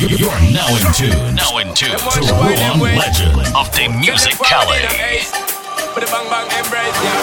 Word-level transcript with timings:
You're 0.00 0.30
now 0.52 0.68
in 0.76 0.92
tune, 0.94 1.34
now 1.34 1.58
in 1.58 1.74
tune 1.74 1.90
to 1.90 2.20
Ruan 2.20 2.96
Legend 2.96 3.34
of 3.56 3.66
the 3.74 3.88
Music 3.98 4.34
Cali. 4.44 4.78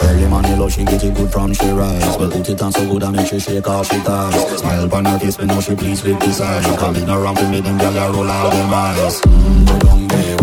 Early 0.03 0.27
money 0.27 0.55
low, 0.55 0.67
she 0.67 0.83
get 0.83 1.01
it 1.03 1.13
good 1.15 1.31
from 1.31 1.53
she 1.53 1.69
rise. 1.69 2.17
But 2.17 2.31
put 2.31 2.49
it 2.49 2.61
on 2.61 2.73
so 2.73 2.85
good 2.91 3.03
I 3.03 3.11
make 3.11 3.27
she 3.27 3.39
shake 3.39 3.67
off 3.69 3.87
she 3.89 3.99
ties 4.01 4.59
Smile 4.59 4.93
on 4.93 5.05
her 5.05 5.19
face, 5.19 5.37
but 5.37 5.45
know 5.45 5.61
she 5.61 5.73
pleased 5.75 6.03
with 6.05 6.19
this 6.19 6.41
eyes 6.41 6.65
Calling 6.77 7.09
around 7.09 7.35
to 7.37 7.47
me, 7.49 7.61
them 7.61 7.77
gyal 7.79 7.95
a 7.95 8.11
roll 8.11 8.29
out 8.29 8.51
them 8.51 8.73
eyes. 8.73 9.21
Mm, 9.21 9.67
Go 9.67 9.79
down 9.79 10.07
there, 10.09 10.37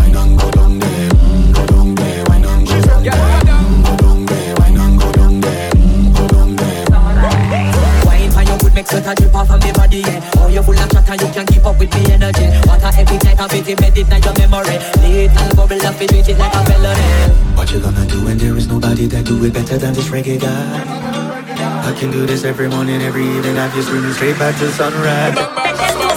with 11.83 11.95
me 11.95 12.14
energy. 12.14 12.46
What 12.68 12.82
a 12.82 12.91
epic 12.95 13.25
night 13.25 13.41
of 13.41 13.53
it, 13.53 13.68
embedded 13.68 14.07
in 14.07 14.23
your 14.23 14.35
memory. 14.39 14.79
Little 15.03 15.57
bubble 15.57 15.86
of 15.86 16.00
it, 16.00 16.09
treat 16.09 16.29
it 16.29 16.39
like 16.39 16.54
a 16.54 16.63
melody. 16.68 17.11
What 17.57 17.71
you 17.73 17.81
gonna 17.81 18.07
do 18.07 18.25
when 18.25 18.39
there 18.39 18.57
is 18.57 18.68
nobody 18.68 19.07
that 19.07 19.25
do 19.25 19.45
it 19.45 19.53
better 19.53 19.79
than 19.79 19.93
this 19.93 20.09
reggae 20.09 20.40
guy? 20.40 21.89
I 21.89 21.93
can 21.99 22.11
do 22.11 22.25
this 22.26 22.45
every 22.45 22.68
morning, 22.68 23.03
every 23.03 23.26
evening 23.26 23.59
I 23.59 23.68
just 23.75 23.89
screaming 23.89 24.13
straight 24.13 24.39
back 24.39 24.57
to 24.59 24.71
sunrise 24.71 26.11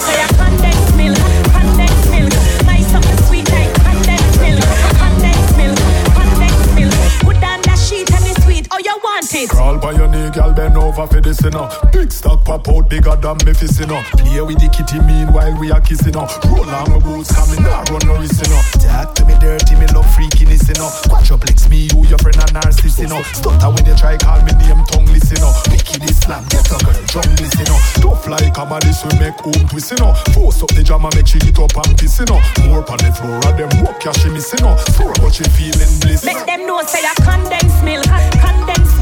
want 9.06 9.34
it? 9.34 9.48
Crawl 9.48 9.78
by 9.78 9.92
your 9.92 10.08
knee, 10.08 10.30
girl, 10.30 10.52
bend 10.52 10.76
over 10.76 11.06
for 11.06 11.20
this, 11.20 11.40
you. 11.42 11.50
Big 11.92 12.10
stock 12.10 12.44
pop 12.44 12.68
out 12.68 12.90
bigger 12.90 13.14
than 13.16 13.38
Memphis, 13.46 13.78
you 13.78 13.86
know. 13.86 14.02
Play 14.18 14.42
with 14.42 14.58
the 14.58 14.68
kitty 14.68 14.98
meanwhile 15.06 15.54
we 15.58 15.70
are 15.70 15.80
kissing, 15.80 16.14
you. 16.14 16.26
Roll 16.50 16.66
on 16.66 16.90
my 16.90 16.98
boots, 16.98 17.30
coming 17.30 17.62
now, 17.62 17.86
run 17.88 18.02
no 18.04 18.18
risk, 18.18 18.42
you 18.42 18.50
know. 18.50 18.62
Talk 18.82 19.14
to 19.16 19.22
me 19.24 19.34
dirty, 19.38 19.78
me 19.78 19.86
love 19.94 20.06
freakiness, 20.10 20.66
know. 20.74 20.90
Quadruplex 21.06 21.68
me, 21.70 21.86
you, 21.94 22.02
your 22.10 22.18
friend, 22.18 22.36
a 22.42 22.46
narcissist, 22.50 22.98
you 22.98 23.08
know. 23.08 23.22
Stutter 23.30 23.70
when 23.70 23.86
you 23.86 23.94
try 23.94 24.18
call 24.18 24.42
me 24.42 24.52
name, 24.58 24.82
tongue 24.90 25.06
listen, 25.06 25.38
know. 25.38 25.54
Wicked 25.70 26.02
Islam, 26.02 26.42
get 26.50 26.66
a 26.66 26.76
girl, 26.82 26.98
jungle, 27.06 27.46
you 27.46 27.66
know. 27.70 27.78
Tough 28.02 28.26
like 28.26 28.54
this 28.82 29.04
we 29.06 29.12
make 29.22 29.38
home 29.38 29.66
twist, 29.70 29.90
you 29.94 29.98
know. 30.02 30.12
Force 30.34 30.62
up 30.62 30.70
the 30.74 30.82
drama, 30.82 31.08
make 31.14 31.26
she 31.26 31.38
hit 31.38 31.58
up 31.58 31.72
and 31.78 31.94
piss, 31.96 32.18
you 32.18 32.26
know. 32.26 32.40
More 32.66 32.82
on 32.82 32.98
the 32.98 33.10
floor, 33.14 33.38
and 33.46 33.54
them 33.54 33.70
walk, 33.84 34.02
yeah, 34.04 34.12
she 34.12 34.28
miss, 34.30 34.52
you 34.52 34.60
know. 34.66 34.76
Sore, 34.98 35.14
but 35.22 35.30
she 35.30 35.44
feeling 35.54 35.94
bliss. 36.02 36.24
Make 36.24 36.44
them 36.46 36.66
know 36.66 36.82
say 36.84 37.02
I 37.06 37.14
condensed 37.22 37.82
milk, 37.84 38.04
condensed 38.42 38.95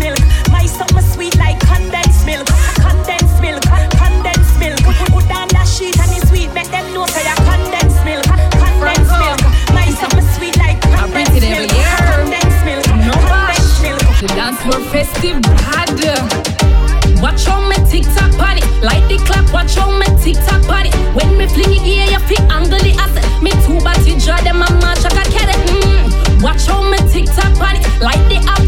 Watch 17.21 17.47
on 17.49 17.69
me 17.69 17.77
TikTok 17.91 18.33
party, 18.39 18.63
like 18.81 19.07
the 19.09 19.19
clock. 19.27 19.53
Watch 19.53 19.77
on 19.79 19.99
me 19.99 20.07
TikTok 20.23 20.63
party. 20.65 20.91
When 21.13 21.37
me 21.37 21.47
fling 21.47 21.73
it, 21.73 22.21
fit 22.29 22.41
angle 22.51 22.79
the 22.79 22.97
asset. 22.99 23.15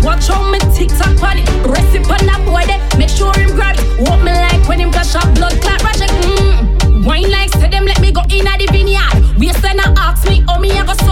Watch 0.07 0.31
on 0.31 0.53
me 0.53 0.61
TikTok 0.73 1.09
on 1.09 1.19
party. 1.19 1.43
Recipe 1.67 2.07
on 2.15 2.23
that 2.31 2.39
boy 2.47 2.63
there, 2.63 2.79
make 2.97 3.11
sure 3.11 3.35
him 3.35 3.51
grab 3.59 3.75
it. 3.75 3.83
Walk 4.07 4.23
me 4.23 4.31
like 4.31 4.63
when 4.69 4.79
him 4.79 4.93
flash 4.93 5.17
up 5.17 5.27
blood 5.35 5.61
clot 5.61 5.81
project. 5.81 6.13
Mm. 6.23 7.05
Wine 7.05 7.29
like 7.29 7.51
say 7.59 7.69
them 7.69 7.85
let 7.85 8.01
me 8.01 8.13
go 8.13 8.23
in 8.31 8.47
at 8.47 8.61
the 8.61 8.69
vineyard. 8.71 9.19
We 9.37 9.51
send 9.59 9.81
a 9.81 9.89
ask 9.99 10.23
me, 10.29 10.45
oh 10.47 10.61
me 10.61 10.71
I 10.71 10.87
go 10.87 10.95
so 10.95 11.11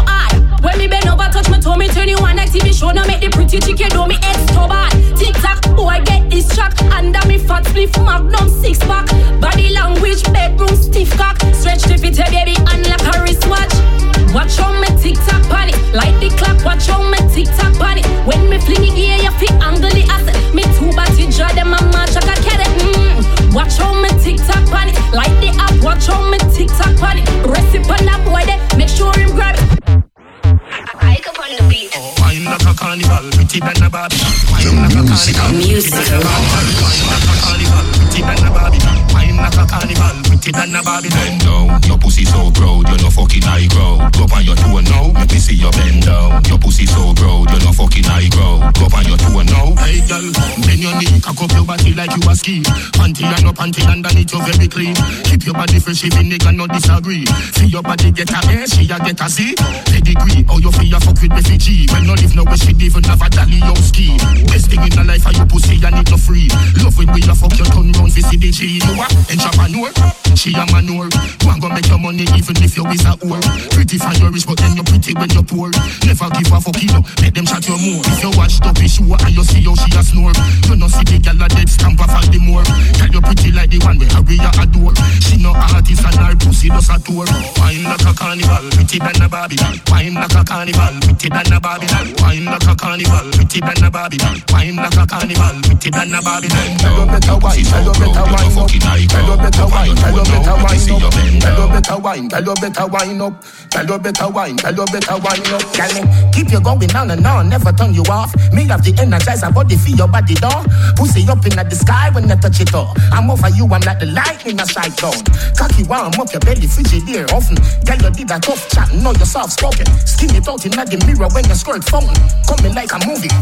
clean. 54.74 54.94
Keep 55.30 55.46
your 55.46 55.54
body 55.54 55.78
fresh, 55.78 56.04
even 56.04 56.26
nigga 56.26 56.50
no 56.50 56.66
disagree. 56.66 57.24
See 57.54 57.70
your 57.70 57.82
body 57.82 58.10
get 58.10 58.30
a 58.34 58.38
A, 58.50 58.66
she 58.66 58.84
a 58.90 58.98
get 58.98 59.22
a 59.22 59.28
C. 59.30 59.54
Pedigree, 59.86 60.42
how 60.50 60.58
you 60.58 60.72
feel 60.74 60.98
fuck 60.98 61.14
with 61.22 61.30
refugee. 61.30 61.86
When 61.94 62.06
no 62.06 62.14
live 62.18 62.34
no 62.34 62.42
way, 62.44 62.58
she 62.58 62.74
even 62.82 63.04
have 63.06 63.22
a 63.22 63.30
dolly 63.30 63.62
on 63.62 63.78
ski. 63.78 64.10
Best 64.50 64.68
thing 64.68 64.82
in 64.82 64.90
the 64.90 65.04
life 65.06 65.24
are 65.26 65.32
your 65.32 65.46
pussy 65.46 65.78
and 65.78 65.94
it 65.94 66.10
no 66.10 66.18
free. 66.18 66.50
Love 66.82 66.98
when 66.98 67.08
we 67.14 67.22
a 67.22 67.34
fuck 67.34 67.54
your 67.54 67.70
turn 67.70 67.94
round 67.94 68.10
for 68.12 68.20
CDG. 68.26 68.82
You 68.82 68.98
a 68.98 69.06
entrepreneur, 69.30 69.90
she 70.36 70.52
a 70.54 70.64
manure. 70.72 71.08
One 71.46 71.60
go 71.60 71.68
make 71.68 71.88
your 71.88 71.98
money 71.98 72.26
even 72.34 72.56
if 72.62 72.76
you 72.76 72.86
is 72.90 73.04
a 73.04 73.14
whore. 73.22 73.42
Pretty 73.70 73.98
for 73.98 74.12
your 74.18 74.30
rich, 74.30 74.46
but 74.46 74.58
then 74.58 74.76
you're 74.76 74.84
pretty 74.84 75.14
when 75.14 75.30
you 75.30 75.42
poor. 75.42 75.70
Never 76.04 76.28
give 76.34 76.52
a 76.52 76.58
fuck, 76.60 76.78
you 76.82 76.90
know. 76.92 77.02
Let 77.22 77.34
them 77.34 77.46
chat 77.46 77.66
you 77.68 77.78
more. 77.78 78.02
If 78.04 78.22
you 78.22 78.32
watch 78.36 78.58
you 78.84 78.88
sure 78.88 79.16
and 79.24 79.34
you 79.34 79.44
see 79.44 79.62
how 79.64 79.74
she 79.74 79.90
a 79.96 80.02
snore. 80.02 80.34
You 80.68 80.76
no 80.76 80.88
see 80.88 81.04
the 81.04 81.18
gal 81.22 81.40
a 81.40 81.48
dead 81.48 81.68
stamp 81.68 82.00
of 82.00 82.10
all 82.10 82.26
the 82.28 82.38
more. 82.38 82.64
Tell 83.00 83.08
you 83.08 83.20
pretty 83.24 83.50
like 83.52 83.70
the 83.70 83.78
one 83.80 83.96
where 83.96 84.10
Harry 84.12 84.36
a 84.42 84.50
adore. 84.60 84.94
She 85.24 85.40
no 85.40 85.56
artist 85.56 86.04
and 86.04 86.18
her 86.20 86.36
pussy 86.36 86.68
does 86.68 86.90
a 86.90 86.96
tour. 87.00 87.24
Wine 87.56 87.84
like 87.84 88.04
a 88.04 88.12
carnival, 88.12 88.64
pretty 88.74 88.98
than 88.98 89.22
a 89.22 89.28
Barbie. 89.28 89.56
Wine 89.88 90.14
like 90.14 90.36
a 90.36 90.42
carnival, 90.44 90.94
pretty 91.00 91.28
than 91.32 91.52
a 91.52 91.58
Barbie. 91.60 91.88
Wine 92.20 92.44
like 92.44 92.68
a 92.68 92.74
carnival, 92.74 93.26
pretty 93.32 93.60
than 93.60 93.84
a 93.84 93.88
Barbie. 93.90 94.20
Wine 94.52 94.76
like 94.76 94.98
a 94.98 95.04
carnival, 95.06 95.56
pretty 95.64 95.90
than 95.90 96.14
a 96.14 96.20
Barbie. 96.20 96.48
Tell 96.48 96.92
you 96.92 97.06
better 97.08 97.36
wine, 97.40 97.64
tell 97.64 97.84
you 97.84 97.94
better 97.94 98.24
wine 98.28 98.52
up. 98.58 98.68
Tell 98.68 98.98
you 99.00 99.36
better 99.40 99.66
wine, 99.72 99.96
tell 99.96 100.16
you 100.16 100.23
better 100.24 100.56
wine 100.58 101.02
up. 101.02 101.12
Tell 101.12 101.58
you 101.60 101.68
better 101.72 101.98
wine, 101.98 102.28
tell 102.28 102.44
you 102.44 102.54
better 102.54 102.86
wine 102.86 103.20
up. 103.20 103.44
Tell 103.70 103.86
you 103.86 103.98
better 103.98 104.28
wine, 104.30 104.56
tell 104.56 104.74
you 104.74 104.84
better 104.86 105.18
wine 105.18 105.46
up. 105.52 105.64
Me 105.94 106.30
keep 106.32 106.50
you 106.50 106.60
going 106.60 106.94
on 106.96 107.10
and 107.10 107.26
on, 107.26 107.48
never 107.48 107.72
turn 107.72 107.94
you 107.94 108.02
off. 108.08 108.34
Me 108.52 108.66
have 108.66 108.84
the 108.84 108.92
energizer 108.92 109.52
body 109.52 109.76
feel 109.76 109.96
your 109.96 110.08
body 110.08 110.34
down. 110.34 110.64
Pussy 110.96 111.28
up 111.28 111.44
in 111.46 111.56
the 111.56 111.76
sky 111.76 112.10
when 112.10 112.28
you 112.28 112.36
touch 112.36 112.60
it 112.60 112.74
all. 112.74 112.94
I'm 113.12 113.30
over 113.30 113.48
you, 113.50 113.64
I'm 113.64 113.80
like 113.82 114.00
the 114.00 114.06
lightning 114.06 114.60
a 114.60 114.66
strike 114.66 114.96
down. 114.96 115.18
Cocky 115.56 115.84
warm 115.84 116.14
up 116.18 116.32
your 116.32 116.40
belly, 116.40 116.66
frigidaire 116.66 117.30
often. 117.32 117.56
Girl, 117.84 118.10
you 118.10 118.10
did 118.10 118.30
a 118.30 118.38
tough 118.40 118.68
chat, 118.70 118.92
know 118.94 119.12
you're 119.12 119.26
soft 119.26 119.52
spoken. 119.52 119.86
Skin 120.06 120.34
it 120.34 120.48
out 120.48 120.64
in 120.64 120.72
the 120.72 121.04
mirror 121.06 121.28
when 121.32 121.44
you 121.48 121.54
squirt 121.54 121.84
fountain. 121.84 122.16
Coming 122.46 122.74
like 122.74 122.92
a 122.92 122.98
movie. 123.06 123.32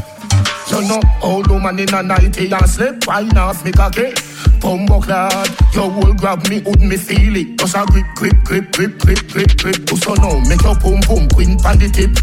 You 0.70 0.80
know, 0.88 1.02
old 1.22 1.48
woman 1.48 1.78
in 1.78 1.92
a 1.92 2.02
nighty 2.02 2.50
and 2.50 2.68
slip 2.68 3.06
wine 3.06 3.36
off 3.36 3.64
me 3.64 3.72
cocky. 3.72 4.14
Pumbo 4.62 5.00
clad, 5.00 5.50
your 5.74 5.90
will 5.90 6.14
grab 6.14 6.48
me, 6.48 6.60
would 6.60 6.80
me 6.80 6.96
feel 6.96 7.34
it. 7.34 7.58
Just 7.58 7.74
a 7.74 7.84
grip, 7.84 8.06
grip, 8.14 8.44
grip, 8.44 8.70
grip, 8.70 8.96
grip, 8.96 9.28
grip, 9.28 9.56
grip. 9.58 9.88
So 9.98 10.14
now 10.14 10.38
make 10.48 10.62
your 10.62 10.76
pum 10.76 11.00
pum 11.02 11.28
queen 11.30 11.58
pan 11.58 11.78
the 11.80 11.90
tip. 11.90 12.14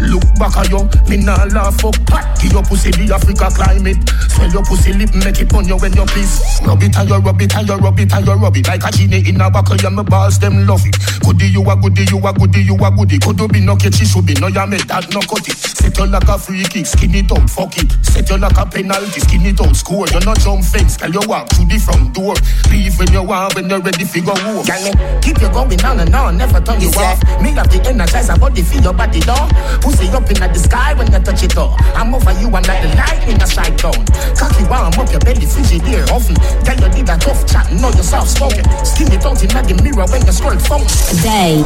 Look 0.00 0.24
back 0.36 0.56
at 0.56 0.68
you, 0.70 0.84
me 1.08 1.16
nah 1.24 1.44
laugh 1.52 1.84
up. 1.84 1.96
Give 2.40 2.52
your 2.52 2.62
pussy 2.62 2.90
the 2.92 3.14
Africa 3.14 3.48
climate. 3.48 3.96
Swell 4.30 4.52
your 4.52 4.64
pussy 4.64 4.92
lip, 4.92 5.14
make 5.14 5.40
it 5.40 5.52
on 5.54 5.66
you 5.66 5.76
when 5.76 5.92
you 5.96 6.04
piss. 6.12 6.60
Rub 6.64 6.82
it 6.82 6.96
and 6.96 7.08
you 7.08 7.16
rub 7.16 7.40
it 7.40 7.54
and 7.56 7.68
you 7.68 7.76
rub 7.76 7.98
it 7.98 8.12
and 8.12 8.26
you 8.26 8.34
rub 8.34 8.56
it 8.56 8.66
like 8.68 8.84
a 8.84 8.90
genie 8.92 9.24
in 9.28 9.40
a 9.40 9.50
buckle. 9.50 9.76
Yeah, 9.76 9.88
my 9.88 10.02
balls 10.02 10.38
them 10.38 10.66
love 10.66 10.84
it. 10.84 10.96
Goody 11.24 11.48
you 11.48 11.64
a 11.64 11.74
goody, 11.76 12.04
you 12.12 12.20
a 12.20 12.32
goody, 12.32 12.60
you 12.62 12.76
a 12.76 12.88
goody. 12.92 13.18
Could 13.18 13.40
you 13.40 13.48
be 13.48 13.60
no 13.60 13.76
catchy, 13.76 14.04
should 14.04 14.26
be 14.26 14.34
no 14.34 14.48
ya 14.48 14.66
make 14.66 14.86
that 14.86 15.08
no 15.14 15.20
cut 15.24 15.48
it. 15.48 15.56
Set 15.56 15.96
you 15.96 16.06
like 16.06 16.28
a 16.28 16.38
free 16.38 16.64
kick, 16.64 16.86
skin 16.86 17.14
it 17.14 17.32
up, 17.32 17.48
fuck 17.48 17.76
it. 17.78 17.88
Set 18.04 18.28
you 18.28 18.36
like 18.36 18.58
a 18.58 18.66
penalty, 18.66 19.20
skin 19.20 19.46
it 19.48 19.60
out, 19.60 19.74
score. 19.74 20.06
You 20.12 20.20
not 20.20 20.38
jump 20.40 20.62
fence, 20.62 20.96
tell 20.96 21.10
you 21.10 21.24
walk 21.24 21.48
through 21.50 21.72
the 21.72 21.78
front 21.80 22.12
door. 22.12 22.36
Leave 22.70 22.98
when 22.98 23.10
you 23.12 23.22
want, 23.24 23.54
when 23.56 23.68
you're 23.70 23.80
ready, 23.80 24.04
figure. 24.04 24.36
Girl, 24.36 24.80
me 24.84 24.92
keep 25.24 25.40
you 25.40 25.48
going 25.50 25.80
on 25.82 26.00
and 26.00 26.14
on, 26.14 26.36
never 26.36 26.60
turn 26.60 26.80
you 26.80 26.92
off. 27.00 27.18
Me 27.40 27.56
have 27.56 27.72
the 27.72 27.80
energizer 27.80 28.38
body 28.38 28.62
feel 28.62 28.82
your 28.82 28.92
body 28.92 29.20
down. 29.20 29.48
Pussy 29.86 30.10
up 30.10 30.26
in 30.26 30.42
the 30.42 30.58
sky 30.58 30.94
when 30.94 31.06
you 31.12 31.20
touch 31.22 31.44
it 31.44 31.56
all. 31.56 31.76
I'm 31.94 32.10
over 32.10 32.34
you, 32.42 32.50
I'm 32.50 32.66
like 32.66 32.82
the 32.82 32.90
lightning 32.98 33.38
a 33.38 33.46
strike 33.46 33.78
down. 33.78 33.94
Cocky 34.34 34.66
warm 34.66 34.98
up 34.98 35.06
your 35.14 35.22
belly, 35.22 35.46
frigidaire 35.46 36.10
oven. 36.10 36.34
Girl, 36.66 36.74
you 36.74 36.90
did 36.90 37.06
a 37.06 37.14
tough 37.14 37.46
chat, 37.46 37.70
know 37.70 37.94
you're 37.94 38.02
spoken. 38.26 38.66
Skin 38.82 39.14
it 39.14 39.22
out 39.22 39.38
in 39.38 39.46
the 39.46 39.78
mirror 39.78 39.86
mirror 39.86 40.10
when 40.10 40.26
the 40.26 40.32
scroll 40.32 40.58
phone. 40.58 40.82
Day 41.22 41.62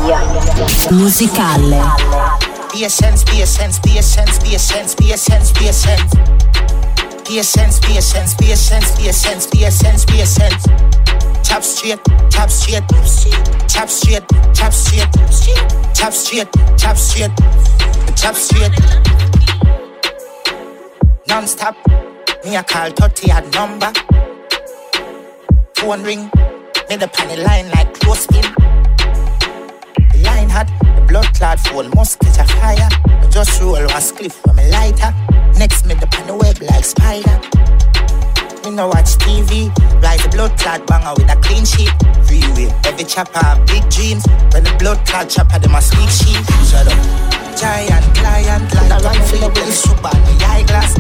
musicale. 0.92 1.72
Be 2.72 2.84
a 2.84 2.90
sense, 2.90 3.24
be 3.24 3.40
a 3.40 3.46
sense, 3.46 3.78
be 3.80 3.96
a 3.96 4.02
sense, 4.02 4.38
be 4.38 4.54
a 10.20 10.26
sense, 10.26 10.99
straight, 11.80 12.04
tap 12.30 12.50
straight, 12.50 12.86
tap 13.68 13.88
straight, 13.88 14.28
tap 14.54 14.70
straight, 14.70 15.12
tap 15.94 16.12
straight, 16.12 16.52
tap 16.76 16.96
straight, 16.96 17.30
tap 18.16 18.36
straight. 18.36 18.72
Non-stop, 21.26 21.74
me 22.44 22.56
a 22.56 22.62
call 22.62 22.90
30 22.90 23.32
odd 23.32 23.54
number. 23.54 23.92
Phone 25.76 26.02
ring, 26.02 26.30
me 26.90 26.96
the 26.96 27.08
panny 27.14 27.42
line 27.42 27.70
like 27.70 27.94
close 27.94 28.24
spin. 28.24 28.44
The 30.12 30.18
line 30.22 30.50
hot, 30.50 30.68
the 30.96 31.04
blood 31.08 31.34
clot 31.34 31.60
phone 31.60 31.90
must 31.94 32.18
catch 32.18 32.40
a 32.40 32.44
fire. 32.56 33.30
Just 33.30 33.58
roll 33.62 33.72
one 33.72 33.88
spliff 33.88 34.32
from 34.32 34.58
a 34.58 34.68
lighter. 34.68 35.14
Next 35.58 35.86
me 35.86 35.94
the 35.94 36.06
panny 36.08 36.32
web 36.32 36.60
like 36.60 36.84
spider. 36.84 37.79
Me 38.64 38.70
no 38.70 38.88
watch 38.88 39.16
TV. 39.16 39.72
Rise 40.02 40.22
the 40.22 40.28
blood 40.28 40.58
clot 40.58 40.86
banger 40.86 41.14
with 41.16 41.32
a 41.32 41.36
clean 41.40 41.64
sheet. 41.64 41.88
Freeway, 42.26 42.68
every 42.84 43.04
chopper 43.04 43.38
have 43.38 43.64
big 43.66 43.88
dreams. 43.88 44.24
When 44.52 44.64
the 44.64 44.74
blood 44.78 45.00
clot 45.06 45.30
chopper, 45.30 45.58
them 45.58 45.74
a 45.74 45.80
speak 45.80 46.10
sheet. 46.10 46.44
Shut 46.68 46.84
up. 46.84 46.98
Giant 47.56 48.04
client, 48.16 48.68
like 48.74 48.90
a 48.90 48.98
rifle 49.04 49.48
with 49.48 49.54
the 49.54 49.72
super 49.72 50.12
the 50.12 50.44
eyeglass. 50.44 50.92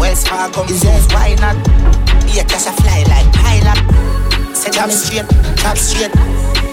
Wells 0.00 0.26
Fargo, 0.26 0.64
is 0.64 0.82
yes, 0.82 1.06
why 1.12 1.34
not? 1.38 1.56
Yeah, 2.34 2.44
cash 2.44 2.66
a 2.66 2.72
fly 2.82 3.04
like 3.06 3.30
pilot. 3.38 3.78
Say 4.56 4.70
them 4.70 4.90
straight, 4.90 5.28
top 5.62 5.76
straight. 5.78 6.12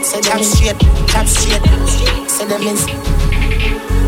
Say 0.03 0.21
them 0.21 0.43
straight, 0.43 0.79
top 1.09 1.27
straight. 1.27 1.61
Say 2.29 2.45
them 2.45 2.61
is. 2.63 4.02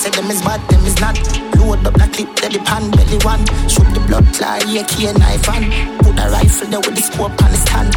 Say 0.00 0.08
them 0.16 0.30
is 0.30 0.40
bad, 0.40 0.64
them 0.72 0.80
is 0.88 0.96
not. 0.96 1.12
Load 1.60 1.84
up 1.84 1.92
the 1.92 2.08
clip, 2.08 2.32
they 2.40 2.48
the 2.48 2.60
pan 2.64 2.88
belly 2.88 3.20
one. 3.20 3.44
Shoot 3.68 3.84
the 3.92 4.00
blood 4.08 4.24
clot, 4.32 4.64
yeah, 4.64 4.80
key 4.88 5.12
knife 5.12 5.44
and 5.52 5.68
put 6.00 6.16
a 6.16 6.24
rifle 6.32 6.72
there 6.72 6.80
with 6.80 6.96
the 6.96 7.04
scope 7.04 7.36
on 7.36 7.52
the 7.52 7.60
stand. 7.60 7.92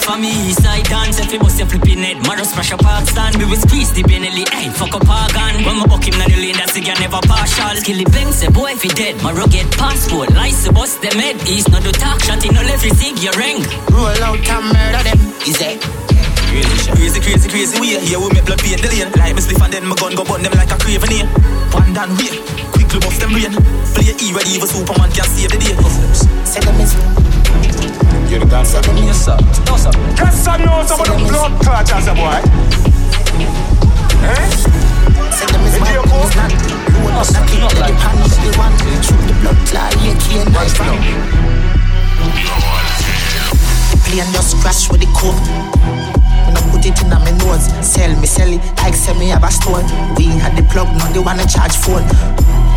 For 0.00 0.16
me, 0.16 0.32
east 0.48 0.64
side 0.64 0.88
dance, 0.88 1.20
if 1.20 1.28
you 1.28 1.38
bust 1.38 1.60
your 1.60 1.68
flipping 1.68 2.00
head, 2.00 2.24
Maro 2.24 2.48
smash 2.48 2.72
a 2.72 2.80
park 2.80 3.04
stand, 3.12 3.36
we 3.36 3.44
will 3.44 3.60
squeeze 3.60 3.92
the 3.92 4.08
Benelli, 4.08 4.48
hey, 4.48 4.72
fuck 4.72 4.96
up 4.96 5.04
organ. 5.04 5.68
When 5.68 5.76
my 5.76 5.84
buck 5.84 6.08
him 6.08 6.16
na 6.16 6.32
the 6.32 6.40
lane, 6.40 6.56
that's 6.56 6.80
again 6.80 6.96
never 6.96 7.20
partial. 7.28 7.76
Kill 7.84 8.00
the 8.00 8.08
bang, 8.08 8.32
say 8.32 8.48
boy, 8.48 8.72
if 8.72 8.80
he 8.80 8.88
dead, 8.88 9.20
Maro 9.20 9.44
get 9.52 9.68
passport, 9.76 10.32
lies 10.32 10.64
lice, 10.64 10.72
bust 10.72 11.04
them 11.04 11.20
head, 11.20 11.36
east, 11.44 11.68
no 11.68 11.76
do 11.76 11.92
talk, 11.92 12.24
shot 12.24 12.40
in 12.40 12.56
no 12.56 12.64
left, 12.64 12.88
zig 12.96 13.20
your 13.20 13.36
ring. 13.36 13.60
Roll 13.92 14.16
out 14.24 14.40
and 14.40 14.64
murder 14.72 15.02
them. 15.04 15.20
Is 15.44 15.60
it? 15.60 16.15
Crazy, 16.56 17.20
crazy, 17.20 17.48
crazy 17.48 17.76
way. 17.80 18.00
Here 18.00 18.18
we 18.18 18.32
make 18.32 18.46
blood 18.46 18.60
paint 18.64 18.80
the 18.80 18.88
lane. 18.88 19.12
Like 19.12 19.36
me 19.36 19.42
spliff 19.44 19.60
and 19.60 19.72
then 19.72 19.84
my 19.84 19.94
gun 19.96 20.14
go 20.16 20.24
burn 20.24 20.40
them 20.40 20.52
like 20.56 20.72
a 20.72 20.78
craven 20.80 21.10
here. 21.12 21.28
One 21.76 21.92
down 21.92 22.16
way, 22.16 22.40
quickly 22.72 22.96
bust 23.04 23.20
them 23.20 23.36
brain. 23.36 23.52
Play 23.92 24.16
E 24.16 24.32
ready, 24.32 24.56
even 24.56 24.64
Superman 24.64 25.12
can 25.12 25.28
save 25.28 25.52
the 25.52 25.58
day. 25.60 25.76
Say 26.48 26.64
them 26.64 26.80
is. 26.80 26.96
You're 28.32 28.40
the 28.40 28.48
dancer. 28.48 28.80
Yes 29.04 29.28
sir, 29.28 29.36
no 29.68 29.76
sir. 29.76 29.92
Get 30.16 30.32
some 30.32 30.64
noise 30.64 30.88
about 30.90 31.04
the 31.12 31.20
blood 31.28 31.52
clot 31.60 31.92
as 31.92 32.08
a 32.08 32.14
boy. 32.16 32.40
Eh? 34.24 34.48
Say 35.36 35.46
them 35.52 35.60
is 35.60 35.76
Hey, 35.76 35.84
bad, 35.84 35.92
dear 35.92 36.00
them 36.00 36.08
boy. 36.08 36.24
is 36.24 36.32
not. 36.40 36.52
Load 37.04 37.20
up 37.20 37.28
the 37.28 37.40
clip, 37.52 37.68
they 37.76 37.84
the 37.84 38.00
pan 38.00 38.16
belly 38.16 38.50
one. 38.56 38.72
Shoot 39.04 39.20
the 39.28 39.34
blood 39.44 39.60
clot, 39.68 39.92
yeah, 40.00 40.16
key 40.24 40.40
knife 40.48 40.80
and 40.80 41.04
plane 44.06 44.32
just 44.32 44.56
crash 44.62 44.88
with 44.90 45.00
the 45.00 45.06
coke. 45.10 45.34
When 46.46 46.56
I 46.56 46.62
put 46.70 46.86
it 46.86 47.02
in 47.02 47.10
my 47.10 47.30
nose, 47.42 47.66
sell 47.84 48.14
me, 48.20 48.26
sell 48.26 48.48
it 48.48 48.62
like 48.78 48.94
sell 48.94 49.14
me 49.18 49.28
have 49.28 49.44
a 49.44 49.50
store. 49.50 49.82
We 50.16 50.26
had 50.38 50.56
the 50.56 50.62
plug, 50.70 50.88
now 50.96 51.10
they 51.12 51.18
wanna 51.18 51.46
charge 51.46 51.76
phone. 51.76 52.06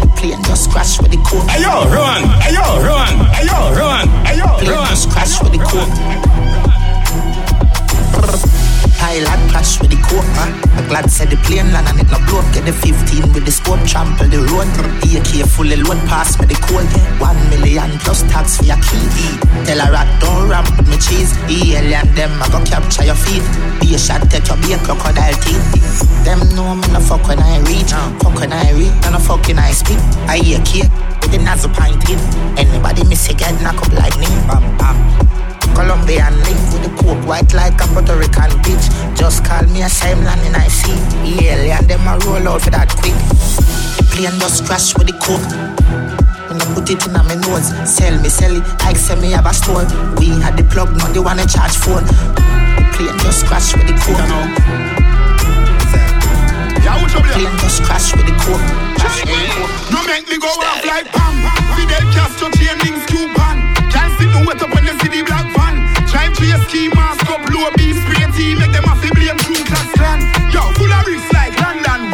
The 0.01 0.07
plane 0.17 0.43
just 0.43 0.71
crash 0.71 0.99
with 0.99 1.11
the 1.11 1.17
coke. 1.17 1.47
Hey 1.49 1.61
yo, 1.61 1.85
run! 1.93 2.23
Hey 2.41 2.53
yo, 2.53 2.65
run! 2.81 3.13
Hey 3.33 3.45
yo, 3.45 3.71
run! 3.77 4.07
Hey 4.25 4.37
yo, 4.37 4.47
Plane 4.57 4.71
run! 4.71 4.87
just 4.89 5.09
crash 5.09 5.41
with 5.41 5.53
the 5.53 5.59
coke. 5.59 5.89
Pilot 8.99 9.39
crash 9.47 9.79
with 9.79 9.95
the 9.95 9.99
man. 10.35 10.51
I'm 10.75 10.85
glad 10.91 11.09
said 11.09 11.31
the 11.31 11.37
plane 11.47 11.71
land 11.71 11.87
and 11.87 12.03
it 12.03 12.11
no 12.11 12.19
blow 12.27 12.43
up. 12.43 12.53
Get 12.53 12.67
the 12.67 12.75
15 12.75 13.31
with 13.31 13.47
the 13.47 13.51
scope, 13.51 13.79
trample 13.87 14.27
the 14.27 14.43
road. 14.51 14.67
AK 15.07 15.47
fully 15.47 15.79
load 15.79 16.03
pass 16.03 16.35
me 16.35 16.45
the 16.51 16.59
code. 16.67 16.83
One 17.15 17.39
million 17.47 17.95
plus 18.03 18.27
tax 18.27 18.59
for 18.59 18.67
your 18.67 18.75
key. 18.83 19.07
Tell 19.63 19.79
a 19.79 19.87
rat 19.87 20.09
don't 20.19 20.51
ramp 20.51 20.67
with 20.75 20.91
me 20.91 20.99
cheese. 20.99 21.31
The 21.47 21.79
alien 21.79 22.11
them 22.13 22.35
I 22.43 22.51
go 22.51 22.59
capture 22.67 23.07
your 23.07 23.15
feet. 23.15 23.41
Be 23.79 23.95
a 23.95 23.97
shot, 23.97 24.27
take 24.27 24.51
your 24.51 24.59
be 24.59 24.75
a 24.75 24.77
crocodile 24.83 25.37
teeth. 25.47 25.63
Them 26.27 26.43
know 26.51 26.75
me 26.75 26.87
no 26.91 26.99
fuck 26.99 27.23
when 27.23 27.39
I 27.39 27.63
reach. 27.71 27.95
Fuck 28.19 28.35
when 28.35 28.51
I 28.51 28.75
reach, 28.75 28.91
and 29.07 29.15
no 29.15 29.19
fuck 29.23 29.47
when 29.47 29.63
I 29.63 29.71
speak. 29.71 30.03
I 30.27 30.43
hear 30.43 30.59
cake 30.67 30.91
with 31.23 31.31
the 31.31 31.39
nozzle 31.39 31.71
pint 31.71 32.03
in. 32.11 32.19
Anybody 32.59 33.07
miss 33.07 33.31
a 33.31 33.33
get 33.33 33.55
knock 33.63 33.79
up 33.79 33.95
me. 34.19 34.27
Bam 34.43 34.67
bam. 34.75 35.38
Colombian 35.75 36.33
link 36.43 36.59
with 36.71 36.83
the 36.83 36.91
coke 36.99 37.25
white 37.27 37.53
like 37.53 37.79
a 37.81 37.87
Puerto 37.93 38.15
Rican 38.15 38.51
bitch. 38.63 38.85
Just 39.17 39.43
call 39.45 39.63
me 39.67 39.81
a 39.81 39.89
same 39.89 40.23
land 40.23 40.41
in 40.45 40.55
I 40.55 40.67
see. 40.67 40.95
Yeah, 41.23 41.77
and 41.77 41.87
them 41.87 42.07
a 42.07 42.17
roll 42.25 42.47
out 42.49 42.61
for 42.61 42.71
that 42.71 42.89
quick. 42.97 43.15
The 43.97 44.03
plane 44.11 44.39
just 44.39 44.65
crash 44.65 44.97
with 44.97 45.07
the 45.07 45.15
coke. 45.19 45.43
When 46.49 46.61
I 46.61 46.65
put 46.73 46.89
it 46.89 47.05
in 47.05 47.13
my 47.13 47.35
nose, 47.35 47.69
sell 47.85 48.15
me, 48.21 48.29
sell 48.29 48.55
it 48.55 48.65
like 48.81 48.97
sell 48.97 49.19
me 49.21 49.31
have 49.31 49.45
a 49.45 49.53
store. 49.53 49.85
We 50.17 50.33
had 50.41 50.57
the 50.57 50.63
plug, 50.65 50.95
now 50.97 51.11
they 51.11 51.19
wanna 51.19 51.45
charge 51.45 51.77
phone. 51.77 52.05
The 52.05 52.83
plane 52.95 53.17
just 53.21 53.45
crash 53.45 53.73
with 53.77 53.85
the 53.85 53.95
coke. 54.01 54.17
Yeah, 56.81 56.97
what's 57.01 57.13
up 57.13 57.23
there? 57.23 57.33
Plane 57.37 57.57
just 57.61 57.83
crash 57.83 58.15
with 58.15 58.25
the 58.25 58.33
coke. 58.41 58.65
No 59.93 60.05
make 60.05 60.27
me 60.29 60.37
go 60.37 60.47
off 60.47 60.85
like 60.85 61.07
Pam. 61.13 61.35
Fidel 61.75 62.05
Castro 62.13 62.49
chain 62.57 62.77
links 62.81 63.05
Cuban. 63.05 63.68
Wet 64.49 64.63
up 64.63 64.73
when 64.73 64.83
they 64.83 64.97
see 64.97 65.09
the 65.09 65.21
black 65.21 65.45
van. 65.53 65.77
Drive 66.09 66.33
to 66.41 66.43
your 66.43 66.57
ski 66.65 66.89
mask 66.97 67.29
up, 67.29 67.37
low 67.53 67.69
beef 67.77 67.93
spray 68.01 68.25
tea, 68.33 68.57
make 68.57 68.73
them 68.73 68.81
to 68.81 69.09
blame 69.13 69.37
crew 69.45 69.61
class 69.69 69.93
clan. 69.93 70.25
Yo, 70.49 70.65
full 70.73 70.89
of 70.89 71.05
risks 71.05 71.31
like 71.33 71.53
London 71.61 72.08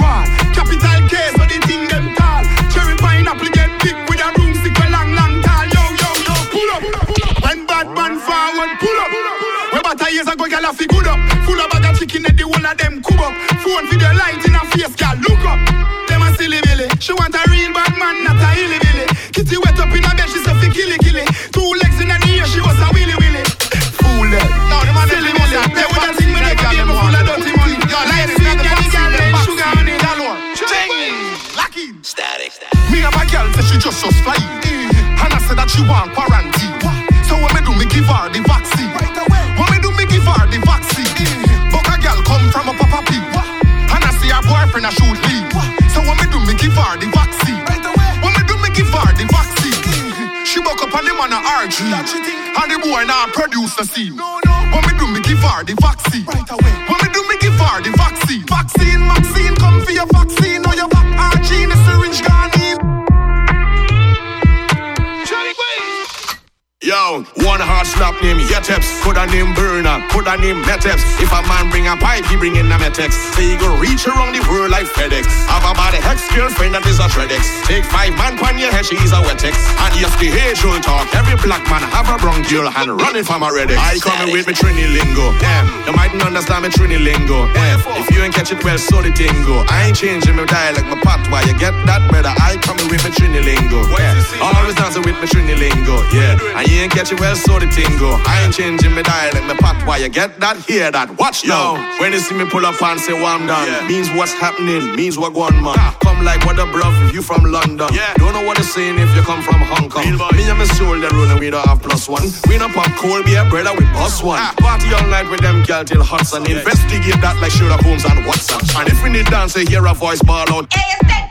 heart 67.86 68.18
slap 68.18 68.24
name 68.24 68.42
Yeteps, 68.50 69.02
could 69.04 69.18
a 69.18 69.26
name 69.28 69.54
Burner, 69.54 70.02
could 70.10 70.28
a 70.28 70.38
name 70.38 70.64
Meteps. 70.64 71.22
If 71.22 71.32
a 71.32 71.42
man 71.48 71.70
bring 71.70 71.88
a 71.88 71.96
pipe, 71.98 72.26
he 72.26 72.36
bring 72.36 72.56
in 72.56 72.72
a 72.72 72.78
Metex. 72.78 73.14
So 73.34 73.42
he 73.42 73.58
go 73.58 73.78
reach 73.78 74.08
around 74.08 74.34
the 74.34 74.42
world 74.50 74.72
like 74.72 74.88
FedEx. 74.88 75.26
Have 75.48 75.66
a 75.66 75.74
body 75.74 75.98
hex 76.02 76.26
girlfriend 76.34 76.74
that 76.74 76.86
is 76.86 77.00
a 77.00 77.08
Tredex. 77.08 77.46
Take 77.66 77.86
five 77.86 78.14
man 78.18 78.38
pan 78.38 78.58
your 78.58 78.72
head, 78.72 78.86
she 78.86 78.96
is 78.98 79.14
a 79.14 79.22
Wetex. 79.22 79.56
And 79.82 79.94
yes, 80.00 80.14
the 80.18 80.30
age 80.34 80.62
talk. 80.82 81.06
Every 81.14 81.38
black 81.42 81.64
man 81.70 81.84
have 81.94 82.10
a 82.10 82.18
brown 82.18 82.42
bronchial 82.42 82.68
and 82.68 82.90
running 82.98 83.24
from 83.24 83.44
a 83.44 83.50
Redex. 83.50 83.78
I 83.78 84.00
coming 84.02 84.34
with 84.34 84.48
me 84.48 84.54
Trini 84.54 84.90
lingo. 84.90 85.36
Damn, 85.40 85.70
you 85.86 85.94
mightn't 85.94 86.24
understand 86.24 86.66
me 86.66 86.70
Trini 86.70 86.98
lingo. 86.98 87.48
Damn, 87.54 87.80
if 88.02 88.10
you 88.12 88.22
ain't 88.24 88.34
catch 88.34 88.52
it 88.52 88.64
well, 88.64 88.78
so 88.78 89.02
the 89.02 89.12
thing 89.12 89.34
go. 89.46 89.64
I 89.70 89.92
ain't 89.92 89.98
changing 89.98 90.36
my 90.36 90.46
dialect, 90.46 90.88
my 90.88 90.98
patois. 91.02 91.46
You 91.46 91.56
get 91.58 91.76
that 91.86 92.02
better? 92.10 92.34
I 92.42 92.58
coming 92.66 92.88
with 92.90 93.04
me 93.04 93.12
Trini 93.12 93.44
lingo. 93.44 93.86
Yeah, 93.94 94.18
always 94.42 94.76
dancing 94.76 95.04
with 95.04 95.18
me 95.22 95.28
Trini 95.28 95.56
lingo. 95.56 96.02
Yeah. 96.12 96.38
And 96.58 96.68
you 96.68 96.82
ain't 96.82 96.92
catch 96.92 97.12
it 97.12 97.20
well, 97.20 97.36
so 97.36 97.60
the 97.60 97.68
thing 97.76 97.92
go. 98.00 98.16
I 98.24 98.48
ain't 98.48 98.56
changing 98.56 98.96
my 98.96 99.04
dialect, 99.04 99.46
my 99.46 99.56
pat. 99.60 99.76
Why 99.86 99.98
you 99.98 100.08
get 100.08 100.40
that? 100.40 100.56
Hear 100.64 100.90
that? 100.92 101.20
Watch 101.20 101.46
now. 101.46 101.76
When 102.00 102.14
you 102.16 102.20
see 102.20 102.34
me 102.34 102.48
pull 102.48 102.66
up 102.66 102.82
and 102.82 103.00
say, 103.00 103.12
well, 103.14 103.36
I'm 103.36 103.46
done. 103.46 103.68
Yeah. 103.68 103.88
Means 103.88 104.08
what's 104.16 104.32
happening, 104.32 104.96
means 104.96 105.20
what 105.20 105.34
going 105.36 105.60
man. 105.60 105.76
Ah. 105.76 105.92
Come 106.00 106.24
like 106.24 106.40
what 106.48 106.56
a 106.58 106.66
bluff 106.66 106.96
if 107.04 107.14
you 107.14 107.22
from 107.22 107.44
London. 107.44 107.92
Yeah. 107.92 108.16
Don't 108.16 108.32
know 108.32 108.48
what 108.48 108.56
they're 108.56 108.66
saying 108.66 108.98
if 108.98 109.12
you 109.16 109.22
come 109.28 109.44
from 109.44 109.60
Hong 109.68 109.92
Kong. 109.92 110.08
Me 110.08 110.48
and 110.48 110.58
my 110.58 110.66
soul, 110.80 110.96
the 110.96 111.12
rule, 111.12 111.28
and 111.30 111.40
we 111.40 111.52
don't 111.52 111.68
have 111.68 111.84
plus 111.84 112.08
one. 112.08 112.24
We 112.48 112.58
don't 112.58 112.72
pop 112.72 112.90
cold 112.96 113.26
beer, 113.28 113.44
brother, 113.52 113.76
we 113.76 113.84
boss 113.92 114.24
one. 114.24 114.40
Ah. 114.40 114.56
Party 114.58 114.88
all 114.96 115.08
night 115.12 115.28
with 115.30 115.42
them 115.42 115.64
girl 115.68 115.84
till 115.84 116.02
hot 116.04 116.26
sun. 116.26 116.48
Investigate 116.48 117.20
that 117.20 117.36
like 117.44 117.52
Sherlock 117.52 117.84
Holmes 117.84 118.06
and 118.08 118.24
WhatsApp. 118.24 118.64
And 118.80 118.88
if 118.88 119.04
we 119.04 119.10
need 119.12 119.28
dance, 119.28 119.54
hear 119.54 119.86
a 119.86 119.94
voice 119.94 120.22
ball 120.24 120.48
out. 120.48 120.72
Hey, 120.72 121.25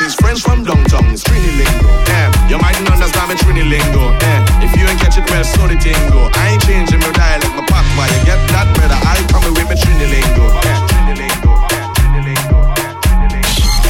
it's 0.00 0.14
friends 0.14 0.42
from 0.42 0.64
downtown, 0.64 1.08
it's 1.10 1.22
Trini 1.24 1.56
lingo. 1.56 1.88
Eh, 2.12 2.28
you 2.50 2.58
mightn't 2.58 2.88
understand 2.90 3.30
me 3.30 3.36
Trini 3.36 3.64
lingo. 3.64 4.12
Eh, 4.20 4.66
if 4.66 4.74
you 4.76 4.84
ain't 4.84 4.98
catch 5.00 5.16
it 5.16 5.24
well, 5.30 5.44
so 5.44 5.66
the 5.66 5.76
tingo. 5.76 6.28
I 6.36 6.52
ain't 6.52 6.62
changing 6.62 7.00
my 7.00 7.10
dialect, 7.12 7.54
my 7.56 7.64
pop, 7.64 7.86
why 7.96 8.06
you 8.12 8.20
get 8.26 8.40
that 8.52 8.66
better? 8.76 8.98
I 8.98 9.16
come 9.32 9.46
with 9.54 9.68
me 9.68 9.76
Trini 9.76 10.06
lingo. 10.10 10.52
Eh, 10.68 10.78
Trini. 10.90 11.28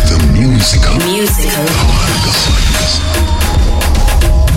The 0.06 0.16
musical. 0.36 0.94
Musical. 1.02 1.66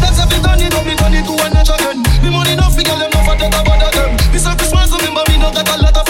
That's 0.01 0.19
every 0.21 0.39
time 0.43 0.59
you 0.59 0.69
know 0.69 0.83
me, 0.83 0.93
turn 0.95 1.13
it 1.13 1.25
to 1.25 1.33
a 1.33 1.47
notch 1.49 1.71
again. 1.73 2.03
Me 2.21 2.29
money 2.29 2.55
no 2.55 2.69
figure 2.69 2.93
them, 2.93 3.09
no 3.09 3.19
for 3.25 3.35
take 3.39 3.53
a 3.55 3.61
bother 3.63 3.89
them. 3.95 4.11
This 4.31 4.45
a 4.45 4.53
Christmas, 4.55 4.91
remember 4.91 5.23
me 5.29 5.37
no 5.39 5.49
got 5.51 5.67
a 5.69 5.81
lot 5.81 5.97
of 5.97 6.08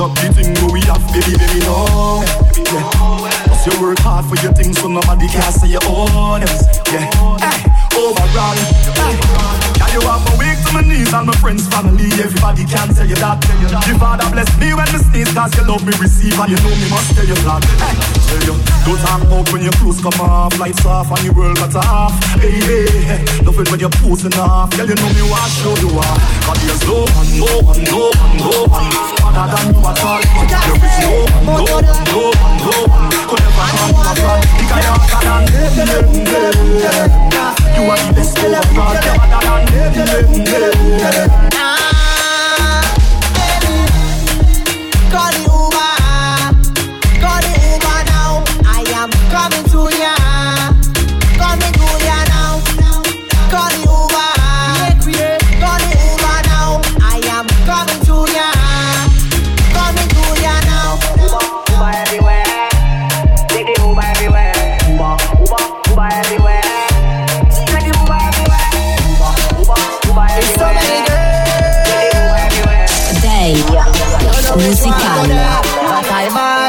up 0.00 0.16
the 0.16 0.32
thing 0.32 0.54
where 0.64 0.72
we 0.72 0.80
have, 0.88 1.04
baby, 1.12 1.36
baby, 1.36 1.60
no. 1.68 2.24
Yeah. 2.56 2.88
Cause 3.52 3.66
you 3.68 3.74
work 3.82 3.98
hard 4.00 4.24
for 4.24 4.36
your 4.40 4.52
things 4.52 4.80
so 4.80 4.88
nobody 4.88 5.28
can 5.28 5.52
say 5.52 5.68
you 5.68 5.80
own 5.84 6.40
it. 6.40 6.50
Yeah. 6.88 7.04
Hey, 7.36 7.60
overall. 7.92 8.56
Hey. 8.96 9.14
Now 9.76 9.88
you 9.92 10.00
have 10.08 10.24
my 10.24 10.32
wig 10.40 10.56
to 10.56 10.72
my 10.72 10.80
knees 10.80 11.12
and 11.12 11.26
my 11.26 11.36
friends 11.36 11.59
lights 20.60 20.84
off 20.84 21.10
and 21.10 21.26
the 21.26 21.32
world 21.32 21.56
got 21.56 21.74
off. 21.76 22.12
Baby, 22.36 22.84
nothing 23.42 23.66
when 23.72 23.80
you're 23.80 23.96
posing 24.04 24.34
off. 24.36 24.70
Girl, 24.76 24.86
you 24.86 24.94
know 24.94 25.08
me 25.16 25.24
want 25.24 25.50
show 25.56 25.74
you 25.80 25.88
off. 25.96 26.20
Cause 26.44 26.60
there's 26.60 26.84
no 26.84 27.08
one, 27.16 27.26
no 27.40 27.48
one, 27.64 27.80
no 27.88 28.12
one, 28.12 28.36
no 28.36 28.68
one. 28.68 28.92
Other 29.24 29.48
than 29.48 29.72
you 29.72 29.80
at 29.80 30.04
all. 30.04 30.20
There 30.20 30.76
is 30.76 31.00
no 31.00 31.24
one, 31.32 31.48
no 31.48 31.64
one, 31.64 31.88
no 32.12 32.28
one, 32.28 32.60
no 32.60 32.76
one. 32.92 33.08
Could 33.24 33.40
come 33.40 33.72
to 33.72 33.88
a 33.88 34.12
plan. 34.20 34.44
The 34.60 34.64
guy 34.68 34.84
hotter 34.84 35.20
than. 35.24 35.48
You 37.72 37.82
are 37.88 37.96
the 37.96 38.12
best 38.12 38.36
overall. 38.36 38.92
You're 38.92 39.16
better 39.96 40.28
than 41.50 41.59
them, 41.80 42.09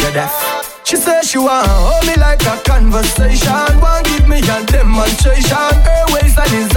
You're 0.02 0.14
deaf. 0.14 0.62
She 0.84 0.98
says 0.98 1.30
she 1.30 1.38
want 1.38 1.68
hold 1.68 2.06
me 2.06 2.16
like 2.18 2.42
a 2.44 2.60
conversation 2.68 3.80
Want 3.80 4.06
give 4.06 4.28
me 4.28 4.40
a 4.40 4.66
demonstration 4.66 5.72
Her 5.88 6.04
waistline 6.12 6.54
is 6.54 6.71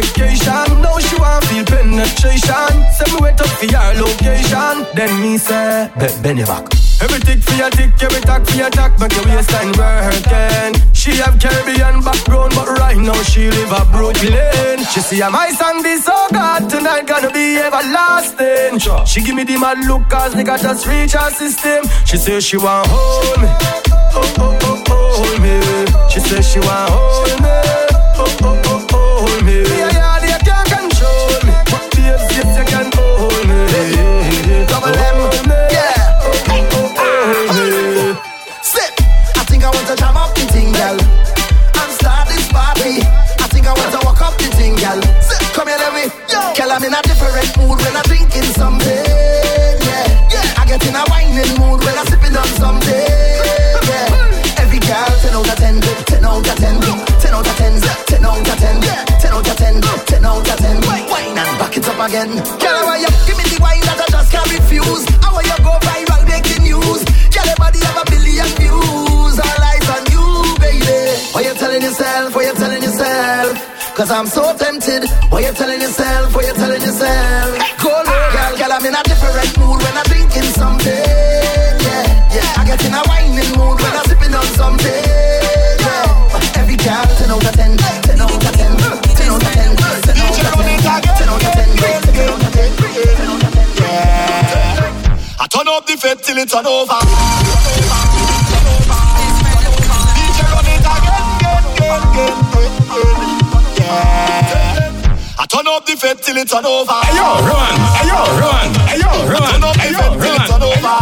intoxication 0.00 0.80
Now 0.82 0.98
she 0.98 1.16
want 1.16 1.44
feel 1.44 1.64
penetration. 1.64 2.72
Send 2.96 3.12
me 3.12 3.18
wait 3.20 3.40
up 3.40 3.48
for 3.48 3.66
your 3.66 3.94
location. 4.00 4.86
Then 4.94 5.20
me 5.20 5.38
say, 5.38 5.90
be 5.98 6.06
bend 6.22 6.38
your 6.38 6.46
back. 6.46 6.64
Every 7.02 7.20
tick 7.20 7.42
for 7.42 7.54
your 7.54 7.70
tick, 7.70 7.92
every 8.02 8.20
tack 8.20 8.44
for 8.44 8.56
your 8.56 8.68
tack 8.70 8.98
Make 9.00 9.12
your 9.16 9.24
waistline 9.24 9.72
working. 9.72 10.76
She 10.92 11.12
have 11.16 11.38
Caribbean 11.40 12.02
background 12.04 12.52
But 12.54 12.68
right 12.78 12.98
now 12.98 13.16
she 13.22 13.48
live 13.50 13.72
a 13.72 13.84
Brooklyn. 13.90 14.84
She 14.92 15.00
see 15.00 15.20
my 15.20 15.48
song 15.50 15.82
this 15.82 16.04
so 16.04 16.12
God 16.30 16.68
Tonight 16.68 17.06
gonna 17.06 17.30
be 17.32 17.56
everlasting. 17.56 18.78
She 19.06 19.22
give 19.22 19.34
me 19.34 19.44
the 19.44 19.56
mad 19.58 19.78
look 19.86 20.08
cause 20.10 20.34
nigga 20.34 20.60
just 20.60 20.86
reach 20.86 21.12
her 21.12 21.30
system. 21.30 21.84
She 22.04 22.16
say 22.18 22.40
she 22.40 22.56
want 22.58 22.86
hold 22.90 23.40
me. 23.40 23.48
Oh, 24.12 24.34
oh, 24.38 24.58
oh, 24.62 24.84
oh, 24.90 25.24
hold 25.24 25.40
me. 25.40 25.56
She 26.10 26.20
say 26.20 26.42
she 26.42 26.58
want 26.60 26.90
hold 26.90 27.40
me. 27.40 27.48
Oh, 28.22 28.36
oh, 28.42 28.62
oh, 28.66 28.69
mood 47.58 47.78
when 47.80 47.94
I'm 47.96 48.04
drinking 48.04 48.50
something. 48.54 49.04
Yeah, 49.86 50.06
yeah. 50.34 50.60
I 50.60 50.64
get 50.66 50.82
in 50.86 50.94
a 50.94 51.02
whining 51.10 51.54
mood 51.58 51.80
when 51.84 51.96
I'm 51.98 52.06
sipping 52.06 52.36
on 52.36 52.50
something. 52.60 53.06
Yeah. 53.88 54.62
Every 54.62 54.80
girl, 54.80 55.10
10 55.24 55.34
out 55.34 55.48
of 55.48 55.56
10, 55.58 55.80
10 55.80 56.24
out 56.24 56.46
of 56.46 56.56
10, 56.56 56.80
10 56.80 57.34
out 57.34 57.46
of 57.46 57.56
10, 57.56 57.80
10 57.80 58.24
out 58.24 58.46
of 58.46 58.56
10, 58.56 58.80
10 58.80 59.34
out 59.34 59.48
of 59.48 59.56
10, 59.56 59.80
10 59.80 60.24
out 60.24 60.48
of 60.48 60.58
10. 60.58 60.80
Wine 61.10 61.38
and 61.38 61.54
back 61.58 61.74
it 61.76 61.86
up 61.88 62.00
again. 62.06 62.30
Girl, 62.60 62.82
how 62.86 62.96
you 63.00 63.10
give 63.26 63.38
me 63.38 63.44
the 63.50 63.58
wine 63.60 63.84
that 63.88 64.00
I 64.00 64.06
just 64.10 64.30
can't 64.30 64.50
refuse. 64.52 65.04
How 65.24 65.38
you 65.40 65.56
go 65.64 65.74
viral, 65.82 66.22
making 66.28 66.62
news. 66.62 67.02
Girl, 67.34 67.46
your 67.46 67.58
body 67.58 67.80
have 67.80 67.98
a 67.98 68.04
billion 68.10 68.48
views. 68.60 69.34
All 69.40 69.62
eyes 69.70 69.88
on 69.90 70.02
you, 70.12 70.24
baby. 70.60 70.98
What 71.34 71.42
you 71.44 71.54
telling 71.54 71.82
yourself? 71.82 72.34
What 72.34 72.44
you 72.46 72.54
telling 72.54 72.82
yourself? 72.82 73.54
Cause 73.96 74.10
I'm 74.10 74.26
so 74.26 74.56
tempted. 74.56 75.04
What 75.28 75.42
you 75.44 75.52
telling 75.52 75.80
yourself? 75.80 76.34
What 76.34 76.46
you 76.46 76.54
telling 76.54 76.79
fed 96.40 96.48
till 96.48 96.68
over. 96.68 97.00
DJ 100.16 100.38
run 100.50 100.66
it 100.66 100.80
again, 100.80 101.24
again, 101.36 101.64
again, 101.76 102.04
again, 102.10 102.36
again. 102.60 103.16
Yeah. 103.76 105.38
I 105.38 105.46
turn 105.46 105.68
up 105.68 105.84
the 105.86 105.96
fed 105.96 106.22
till 106.22 106.36
it's 106.36 106.52
all 106.52 106.66
over. 106.66 106.92
Ayo, 106.92 107.40
run, 107.48 107.80
ayo, 108.00 108.20
run, 108.40 108.70
ayo, 108.88 109.10
run, 109.28 109.42
I 109.42 109.50
turn 109.52 109.64
up 109.64 109.74
the 109.74 109.80
fed 110.20 110.40
till 110.46 110.54
all 110.54 110.60
run. 110.60 110.72
over. 110.72 110.96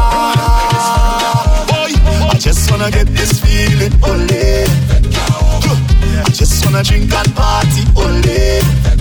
Boy, 1.71 1.93
I 2.31 2.39
just 2.39 2.71
wanna 2.71 2.91
get 2.91 3.07
this 3.09 3.41
feeling, 3.41 3.95
only. 4.03 4.65
I 6.19 6.31
just 6.31 6.65
wanna 6.65 6.83
drink 6.83 7.13
and 7.13 7.35
party, 7.35 7.85
only. 7.97 8.98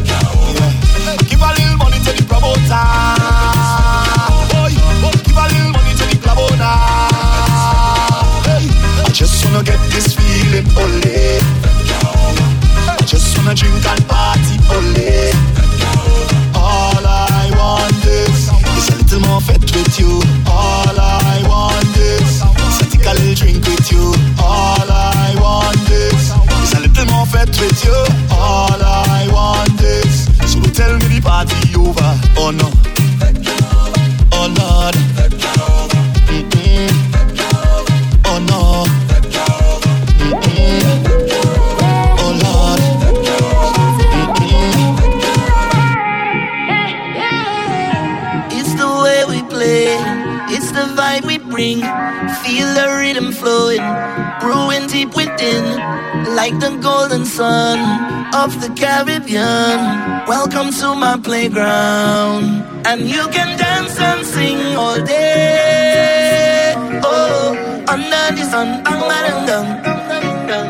To 60.80 60.94
my 60.94 61.18
playground, 61.18 62.64
and 62.86 63.02
you 63.02 63.28
can 63.30 63.58
dance 63.58 64.00
and 64.00 64.24
sing 64.26 64.76
all 64.76 65.02
day. 65.02 66.74
Oh, 67.04 67.58
under 67.88 68.28
the 68.36 68.44
sun, 68.52 68.84
bang. 68.84 69.08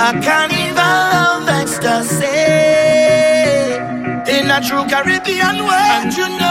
a 0.08 0.12
carnival 0.24 1.12
of 1.28 1.50
ecstasy 1.50 2.26
in 4.36 4.50
a 4.50 4.62
true 4.68 4.86
Caribbean 4.88 5.58
way, 5.68 5.88
and 6.00 6.14
you 6.16 6.30
know. 6.40 6.47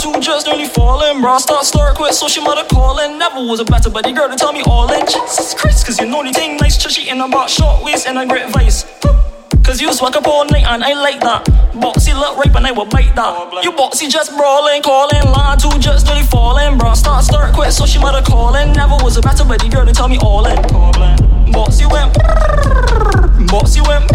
Two 0.00 0.18
just 0.20 0.46
nearly 0.46 0.64
falling. 0.64 1.20
Bro, 1.20 1.38
start, 1.38 1.64
start, 1.64 1.96
quit, 1.96 2.14
so 2.14 2.26
she 2.26 2.42
mother 2.42 2.66
calling. 2.68 3.18
Never 3.18 3.36
was 3.36 3.60
a 3.60 3.64
better 3.64 3.90
buddy 3.90 4.12
girl 4.12 4.28
to 4.28 4.36
tell 4.36 4.52
me 4.52 4.62
all 4.62 4.90
in. 4.92 5.04
Jesus 5.06 5.52
Christ, 5.54 5.86
cause 5.86 6.00
you 6.00 6.06
know 6.06 6.20
anything 6.20 6.56
nice, 6.56 6.78
chushy, 6.78 7.10
and 7.10 7.20
about 7.20 7.50
short 7.50 7.84
waist 7.84 8.06
and 8.06 8.18
a 8.18 8.26
great 8.26 8.48
vice. 8.50 8.84
Cause 9.62 9.80
you 9.80 9.92
swag 9.92 10.16
up 10.16 10.26
all 10.26 10.44
night 10.46 10.64
and 10.66 10.82
I 10.82 10.94
like 10.94 11.20
that. 11.20 11.44
Boxy 11.74 12.18
look 12.18 12.38
right 12.38 12.56
and 12.56 12.66
I 12.66 12.72
will 12.72 12.86
bite 12.86 13.14
that. 13.14 13.62
You 13.62 13.72
boxy 13.72 14.10
just 14.10 14.34
brawling, 14.36 14.82
calling, 14.82 15.22
line 15.30 15.58
two 15.58 15.70
just 15.78 16.06
dirty 16.06 16.26
falling, 16.26 16.78
bro. 16.78 16.94
Start, 16.94 17.24
start, 17.24 17.54
quit, 17.54 17.72
so 17.72 17.84
she 17.84 17.98
mother 18.00 18.22
calling. 18.22 18.72
Never 18.72 18.96
was 19.04 19.16
a 19.18 19.20
better 19.20 19.44
buddy 19.44 19.68
girl 19.68 19.84
to 19.84 19.92
tell 19.92 20.08
me 20.08 20.18
all 20.18 20.46
in. 20.46 20.56
Boxy 21.52 21.86
went, 21.90 22.14
boxy 23.46 23.86
went. 23.86 24.10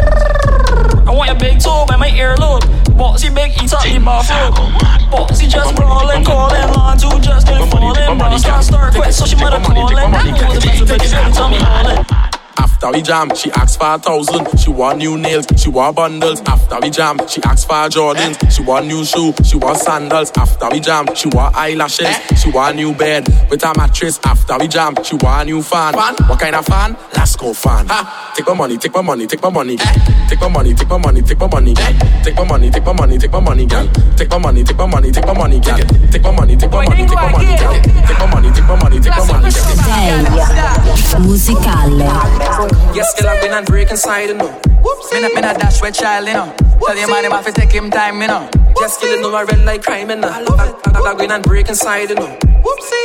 I 1.08 1.12
want 1.14 1.30
your 1.30 1.40
big 1.40 1.60
toe 1.60 1.86
by 1.88 1.98
my 1.98 2.10
earlobe. 2.10 2.64
Boxy 2.98 3.34
big 3.34 3.52
up 3.74 3.84
the 3.84 4.00
bathroom. 4.00 4.74
Boxy 5.12 5.48
just 5.48 5.76
brawling, 5.76 6.24
calling, 6.26 6.72
line 6.74 6.98
two 6.98 7.20
just 7.20 7.46
dirty 7.46 7.70
falling, 7.70 8.18
bro. 8.18 8.38
Start, 8.38 8.64
start, 8.64 8.96
quit, 8.96 9.14
so 9.14 9.26
she 9.26 9.36
mother 9.36 9.60
calling. 9.60 9.98
A 9.98 10.10
better 10.10 10.32
buddy 10.32 10.32
girl 10.32 10.54
to 10.54 11.32
tell 11.34 11.50
me 11.50 11.58
all 11.58 11.90
in. 11.90 12.25
After 12.58 12.92
we 12.92 13.02
jam, 13.02 13.34
she 13.36 13.52
asked 13.52 13.80
for 13.80 13.94
a 13.94 13.98
thousand. 13.98 14.60
She 14.60 14.70
want 14.70 14.98
new 15.00 15.18
nails, 15.18 15.46
she 15.58 15.70
want 15.70 15.96
bundles. 15.96 16.42
After 16.42 16.78
we 16.82 16.90
jam, 16.90 17.18
she 17.28 17.42
asked 17.44 17.68
for 17.68 17.74
Jordans. 17.90 18.38
She 18.52 18.62
want 18.64 18.88
new 18.88 19.04
shoe, 19.06 19.34
she 19.44 19.58
want 19.58 19.78
sandals. 19.80 20.32
After 20.38 20.70
we 20.72 20.80
jam, 20.80 21.08
she 21.16 21.28
want 21.30 21.56
eyelashes. 21.56 22.16
She 22.42 22.52
want 22.52 22.76
new 22.76 22.94
bed 22.94 23.28
with 23.50 23.64
a 23.64 23.74
mattress. 23.78 24.20
After 24.24 24.58
we 24.60 24.68
jam, 24.68 24.96
she 25.04 25.16
want 25.16 25.48
new 25.48 25.62
fan. 25.62 25.94
fan? 25.94 26.16
What 26.28 26.40
kind 26.40 26.56
of 26.56 26.66
fan? 26.66 26.96
Let's 27.16 27.36
go 27.36 27.54
fan. 27.54 27.88
Ha! 27.88 28.34
Take 28.36 28.48
my 28.48 28.54
money, 28.54 28.78
take 28.78 28.94
my 28.94 29.02
money, 29.02 29.26
take 29.28 29.42
my 29.42 29.50
money. 29.50 29.78
Take 30.28 30.42
my 30.42 30.48
money, 30.50 30.74
take 30.74 30.88
my 30.90 30.98
money, 30.98 31.22
take 31.22 31.40
my 31.40 31.48
money. 31.48 31.74
Take 31.74 32.36
my 32.36 32.44
money, 32.44 32.70
take 32.72 32.84
my 32.86 32.94
money, 32.94 33.18
take 33.18 33.32
my 33.32 33.40
money, 33.40 33.66
girl. 33.66 33.88
Take 34.18 34.30
my 34.30 34.38
money, 34.38 34.64
take 34.64 34.78
my 34.78 34.86
money, 34.88 35.12
take 35.12 35.26
my 35.26 35.34
money, 35.34 35.60
girl. 35.60 35.78
Take 36.12 36.22
my 36.24 36.32
money, 36.32 36.56
take 36.56 36.72
my 36.72 36.86
money, 36.86 37.06
take 37.08 37.16
my 37.16 37.32
money, 37.32 37.58
girl. 37.58 37.82
Take 38.06 38.20
my 38.20 38.26
money, 38.28 38.52
take 38.52 38.68
my 38.68 38.76
money, 38.76 39.00
take 39.00 39.16
my 39.16 39.26
money, 39.32 39.50
girl. 39.50 40.66
Musicale. 41.26 42.45
Yes, 42.94 43.20
girl, 43.20 43.30
I've 43.30 43.42
been 43.42 43.54
and 43.54 43.66
break 43.66 43.90
inside, 43.90 44.30
you 44.30 44.36
know. 44.36 44.52
Me 45.12 45.22
not, 45.22 45.34
me 45.34 45.42
not 45.42 45.58
dash 45.60 45.82
with 45.82 45.96
child, 45.96 46.28
you 46.28 46.34
know. 46.34 46.54
Tell 46.86 46.98
your 46.98 47.10
man 47.10 47.26
him 47.26 47.32
have 47.32 47.46
to 47.46 47.52
take 47.52 47.72
him 47.72 47.90
time, 47.90 48.22
you 48.22 48.28
know. 48.28 48.50
Yes, 48.80 49.02
girl, 49.02 49.16
you 49.16 49.22
know 49.22 49.34
I 49.34 49.44
red 49.44 49.66
like 49.66 49.84
crime, 49.84 50.10
you 50.10 50.16
know. 50.18 50.30
I 50.30 50.42
love 50.42 50.60
it. 50.60 50.76
I, 50.88 51.00
I, 51.00 51.14
I 51.14 51.36
and 51.36 51.44
break 51.44 51.70
inside, 51.70 52.10
you 52.10 52.16
know. 52.16 52.38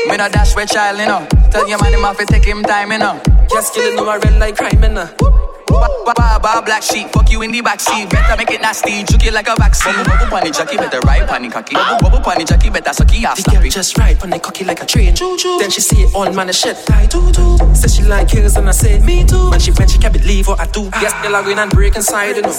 Me 0.09 0.17
not 0.17 0.33
dash 0.33 0.55
with 0.55 0.71
child, 0.71 0.99
you 0.99 1.07
know. 1.07 1.27
Tell 1.51 1.69
your 1.69 1.81
man 1.83 1.95
him 1.95 2.01
have 2.01 2.19
to 2.19 2.27
take 2.27 2.45
him 2.45 2.63
time, 2.63 2.93
you 2.93 2.99
know. 2.99 3.21
Yes, 3.51 3.75
girl, 3.75 3.91
you 3.91 3.97
know 3.97 4.09
I 4.09 4.19
red 4.19 4.39
like 4.39 4.57
crime, 4.57 4.83
you 4.83 4.89
know. 4.91 5.40
Baba 5.71 6.63
black 6.65 6.83
sheep, 6.83 7.09
fuck 7.11 7.31
you 7.31 7.43
in 7.43 7.53
the 7.53 7.63
backseat. 7.63 8.11
Better 8.11 8.37
make 8.37 8.51
it 8.51 8.61
nasty, 8.61 9.05
juke 9.05 9.27
it 9.27 9.33
like 9.33 9.49
a 9.49 9.55
vaccine. 9.57 9.95
Bubble 10.05 10.27
pony 10.27 10.51
jockey, 10.51 10.77
better 10.77 11.01
ride 11.01 11.29
pony 11.29 11.49
cocky. 11.49 11.75
Bubble 11.75 12.11
bubble 12.11 12.21
pony 12.21 12.45
jockey, 12.45 12.71
better 12.71 12.91
sucky 12.91 13.23
ass. 13.25 13.43
The 13.45 13.51
girl 13.53 13.63
just 13.69 13.97
ride 13.99 14.19
pony 14.19 14.39
cocky 14.39 14.65
like 14.65 14.83
a 14.83 14.87
train. 14.87 15.15
Then 15.15 15.71
she 15.71 15.81
see 15.81 16.03
it 16.03 16.15
all 16.15 16.33
man 16.33 16.49
a 16.49 16.53
shit. 16.53 16.77
I 16.91 17.07
do 17.07 17.31
do. 17.33 17.59
Says 17.75 17.95
she 17.95 18.03
like 18.03 18.31
hills 18.31 18.57
and 18.57 18.69
I 18.69 18.73
say 18.73 18.99
me 19.01 19.25
too. 19.25 19.51
When 19.51 19.61
she 19.61 19.71
when 19.73 19.89
she 19.89 19.99
can't 19.99 20.13
believe 20.13 20.49
what 20.49 20.61
I 20.61 20.67
do. 20.67 20.91
Ah. 20.93 21.03
Yes, 21.03 21.13
girl 21.23 21.37
I 21.37 21.43
go 21.43 21.51
in 21.51 21.59
and 21.59 21.71
break 21.71 21.95
inside 21.97 22.37
you 22.37 22.43
know. 22.43 22.55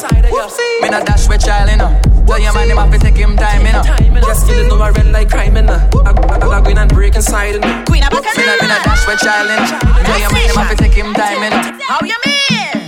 Me 0.81 0.89
not 0.89 1.05
dash 1.05 1.27
with 1.27 1.41
child 1.43 1.69
you 1.69 1.77
know. 1.77 1.99
Tell 2.27 2.39
your 2.39 2.53
man 2.53 2.69
him 2.69 2.77
have 2.77 2.91
to 2.91 2.99
take 2.99 3.17
him 3.17 3.35
time 3.35 3.65
you 3.65 3.73
know. 3.73 3.83
Yes, 4.27 4.47
girl 4.47 4.63
you 4.63 4.67
know 4.69 4.79
I 4.81 4.91
red 4.91 5.11
like 5.11 5.29
crime 5.29 5.55
you 5.55 5.63
know. 5.63 5.89
I, 6.05 6.11
I, 6.11 6.47
I 6.47 6.61
go 6.61 6.69
in 6.69 6.77
and 6.77 6.89
break 6.93 7.15
inside 7.15 7.55
you 7.55 7.59
know. 7.59 7.83
Queen 7.87 8.03
of 8.03 8.13
Me 8.13 8.45
not 8.45 8.61
me 8.61 8.67
not 8.67 8.85
dash 8.85 9.05
with 9.07 9.19
child 9.19 9.49
you 9.49 9.57
know. 9.57 10.03
Tell 10.03 10.19
your 10.19 10.31
man 10.31 10.49
him 10.49 10.55
have 10.55 10.69
to 10.69 10.75
take 10.77 10.93
him 10.93 11.13
time 11.13 11.43
you 11.43 11.49
know. 11.49 11.79
How 11.87 11.99
you 12.05 12.17
mean? 12.25 12.80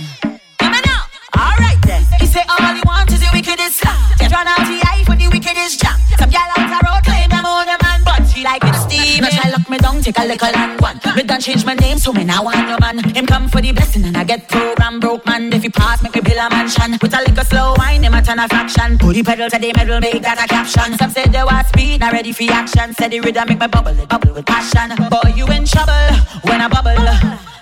Take 10.04 10.18
a 10.18 10.24
little 10.24 10.54
and 10.54 10.80
one. 10.82 11.00
Me 11.16 11.22
done 11.22 11.40
change 11.40 11.64
my 11.64 11.74
name, 11.74 11.96
so 11.96 12.12
me 12.12 12.24
now 12.24 12.44
want 12.44 12.58
no 12.68 12.76
man. 12.78 12.98
Him 13.14 13.26
come 13.26 13.48
for 13.48 13.62
the 13.62 13.72
blessing 13.72 14.04
and 14.04 14.16
I 14.16 14.24
get 14.24 14.46
program 14.48 15.00
broke 15.00 15.24
man. 15.24 15.50
If 15.52 15.62
he 15.62 15.70
pass, 15.70 16.02
make 16.02 16.14
me 16.14 16.20
build 16.20 16.36
a 16.36 16.50
mansion. 16.50 16.98
Put 16.98 17.14
a 17.14 17.20
little 17.20 17.44
slow 17.44 17.74
wine, 17.78 18.04
him 18.04 18.12
a 18.12 18.20
turn 18.20 18.38
a 18.38 18.46
fraction. 18.46 18.98
Put 18.98 19.14
the 19.14 19.22
pedal 19.22 19.48
to 19.48 19.58
the 19.58 19.72
metal, 19.72 20.00
make 20.00 20.20
that 20.22 20.38
a 20.44 20.46
caption. 20.46 20.98
Some 20.98 21.10
say 21.10 21.24
they 21.26 21.42
want 21.42 21.66
speed, 21.68 22.00
not 22.00 22.12
ready 22.12 22.32
for 22.32 22.44
action. 22.52 22.92
Said 22.92 23.12
the 23.12 23.20
rhythm 23.20 23.48
make 23.48 23.60
me 23.60 23.66
bubble, 23.66 23.98
it 23.98 24.08
bubble 24.08 24.34
with 24.34 24.44
passion. 24.44 24.92
Boy, 25.08 25.32
you 25.34 25.46
in 25.46 25.64
trouble 25.64 26.06
when 26.42 26.60
I 26.60 26.68
bubble. 26.68 27.00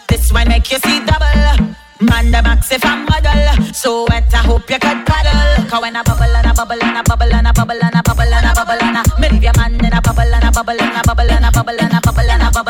This 0.08 0.32
one 0.32 0.48
make 0.48 0.70
you 0.70 0.78
see 0.78 0.98
double. 1.06 1.76
Man, 2.02 2.32
the 2.32 2.42
max 2.42 2.72
if 2.72 2.84
I'm 2.84 3.06
model. 3.06 3.72
So 3.72 4.04
wet, 4.10 4.34
I 4.34 4.38
hope 4.38 4.68
you 4.68 4.78
could 4.82 5.06
paddle. 5.06 5.70
Cause 5.70 5.80
when 5.80 5.94
I 5.94 6.02
bubble 6.02 6.24
and 6.24 6.46
I 6.46 6.52
bubble 6.52 6.82
and 6.82 6.98
I 6.98 7.02
bubble 7.02 7.32
and 7.32 7.46
I 7.46 7.52
bubble 7.52 7.78
and 7.80 7.94
I 7.94 8.02
bubble 8.02 8.34
and 8.34 8.46
I 8.46 8.52
bubble 8.52 8.82
and 8.82 8.98
I 8.98 9.20
me 9.20 9.28
leave 9.28 9.44
your 9.44 9.52
man 9.56 9.74
in 9.74 9.92
a 9.92 10.00
bubble 10.02 10.22
and 10.22 10.44
a 10.44 10.50
bubble 10.50 10.74
and 10.82 10.96
a 10.98 11.02
bubble 11.06 11.30
and 11.30 11.44
a 11.44 11.50
bubble 11.52 11.80
and 11.80 11.94
a 11.94 12.01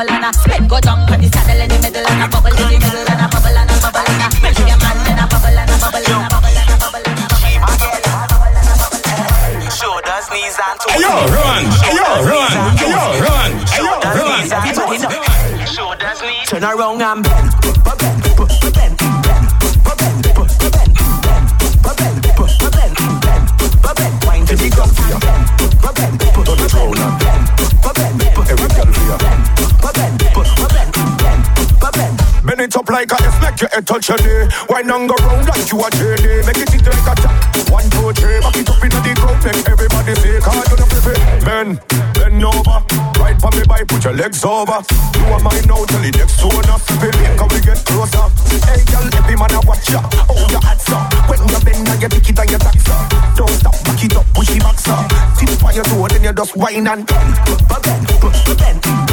bubble 0.03 0.15
and 0.15 0.25
a 0.25 0.27
bubble 0.27 0.27
and 0.27 0.27
a 0.27 0.33
spin 0.33 0.69
go 0.69 0.81
down 0.81 1.07
put 1.07 1.21
the 1.21 1.29
saddle 1.29 1.61
in 1.63 1.69
the 1.69 1.79
middle 1.79 2.07
and 2.07 2.23
a 2.23 2.29
bubble 2.29 2.51
in 2.51 2.57
the 2.57 2.79
middle 2.83 3.07
and 3.07 3.23
a 3.23 3.29
bubble 3.29 3.55
and 3.55 3.71
a 3.71 3.77
bubble 3.79 4.03
and 4.03 4.23
a 4.23 4.29
me 4.43 4.51
leave 4.51 4.69
your 4.69 4.79
man 4.83 4.99
in 5.07 5.19
a 5.19 5.27
bubble 5.31 5.59
and 5.59 5.71
a 5.71 5.77
bubble 5.79 6.03
and 6.03 6.23
a 6.23 6.29
bubble 6.33 6.51
and 6.51 6.71
a 6.71 6.77
bubble 6.83 7.07
and 7.07 7.19
a 7.19 8.77
bubble. 8.83 9.01
Shoulders, 9.71 10.27
knees 10.31 10.59
and 10.59 10.79
toes. 10.79 10.95
Ayo, 10.95 11.15
run! 11.31 11.65
Ayo, 11.87 12.09
run! 12.27 12.55
Ayo, 12.83 13.05
run! 13.23 13.51
Ayo, 13.67 13.95
run! 14.19 14.43
Shoulders, 15.67 16.21
knees. 16.23 16.49
Turn 16.49 16.65
around 16.65 17.03
and 17.03 17.23
bend, 17.23 17.51
bend, 17.63 17.99
bend. 17.99 18.23
Bend 18.75 19.03
touch 33.93 34.09
your 34.09 34.21
knee. 34.25 34.49
Why 34.69 34.81
not 34.81 35.05
go 35.05 35.15
round 35.21 35.49
like 35.49 35.69
you 35.69 35.77
a 35.85 35.89
JD? 35.93 36.47
Make 36.49 36.65
it 36.65 36.69
tick 36.73 36.87
like 36.89 37.13
a 37.13 37.15
tap. 37.21 37.37
One, 37.69 37.85
two, 37.93 38.09
three, 38.17 38.41
back 38.41 38.57
it 38.57 38.69
up 38.69 38.81
in 38.81 38.89
the 38.89 39.13
crowd, 39.21 39.45
make 39.45 39.69
everybody 39.69 40.15
say, 40.17 40.41
cause 40.41 40.65
you 40.73 40.77
know 40.81 40.89
fi 40.89 41.13
Bend, 41.45 41.81
bend 42.17 42.45
over, 42.45 42.81
right 43.21 43.37
for 43.37 43.53
me 43.53 43.63
by, 43.69 43.85
put 43.85 44.05
your 44.05 44.17
legs 44.17 44.45
over. 44.45 44.81
You 45.21 45.25
are 45.29 45.43
mine 45.45 45.67
now 45.69 45.85
till 45.85 46.01
the 46.01 46.11
next 46.17 46.41
one 46.41 46.69
up. 46.73 46.81
Baby, 47.05 47.21
come 47.37 47.53
we 47.53 47.61
get 47.61 47.85
closer. 47.85 48.25
Hey, 48.65 48.81
girl, 48.89 49.05
every 49.13 49.37
man 49.37 49.53
a 49.53 49.61
watch 49.69 49.91
ya. 49.93 50.01
Oh, 50.25 50.41
your 50.49 50.63
hats 50.65 50.89
up. 50.89 51.13
When 51.29 51.41
you 51.45 51.61
bend, 51.61 51.85
now 51.85 51.97
you 52.01 52.09
pick 52.09 52.29
it 52.33 52.39
and 52.39 52.49
you 52.49 52.61
tax 52.61 52.89
up. 52.89 53.13
Don't 53.37 53.53
stop, 53.61 53.77
back 53.85 54.01
it 54.01 54.17
up, 54.17 54.25
push 54.33 54.57
it 54.57 54.63
back 54.65 54.81
up. 54.89 55.05
Tip 55.37 55.65
on 55.65 55.75
your 55.77 55.85
toe, 55.85 56.09
then 56.09 56.25
you 56.25 56.33
just 56.33 56.57
whine 56.57 56.89
and 56.89 57.05
bend, 57.05 57.37
bend, 57.45 57.61
bend, 57.69 58.05
bend, 58.57 59.12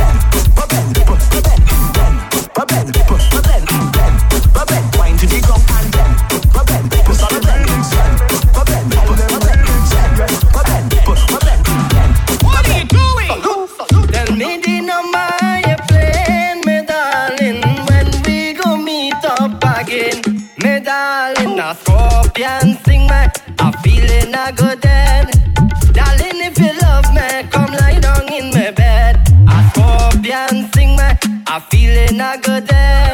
I'm 31.51 31.61
feeling 31.61 32.21
a 32.21 32.37
good 32.37 32.67
then. 32.67 33.08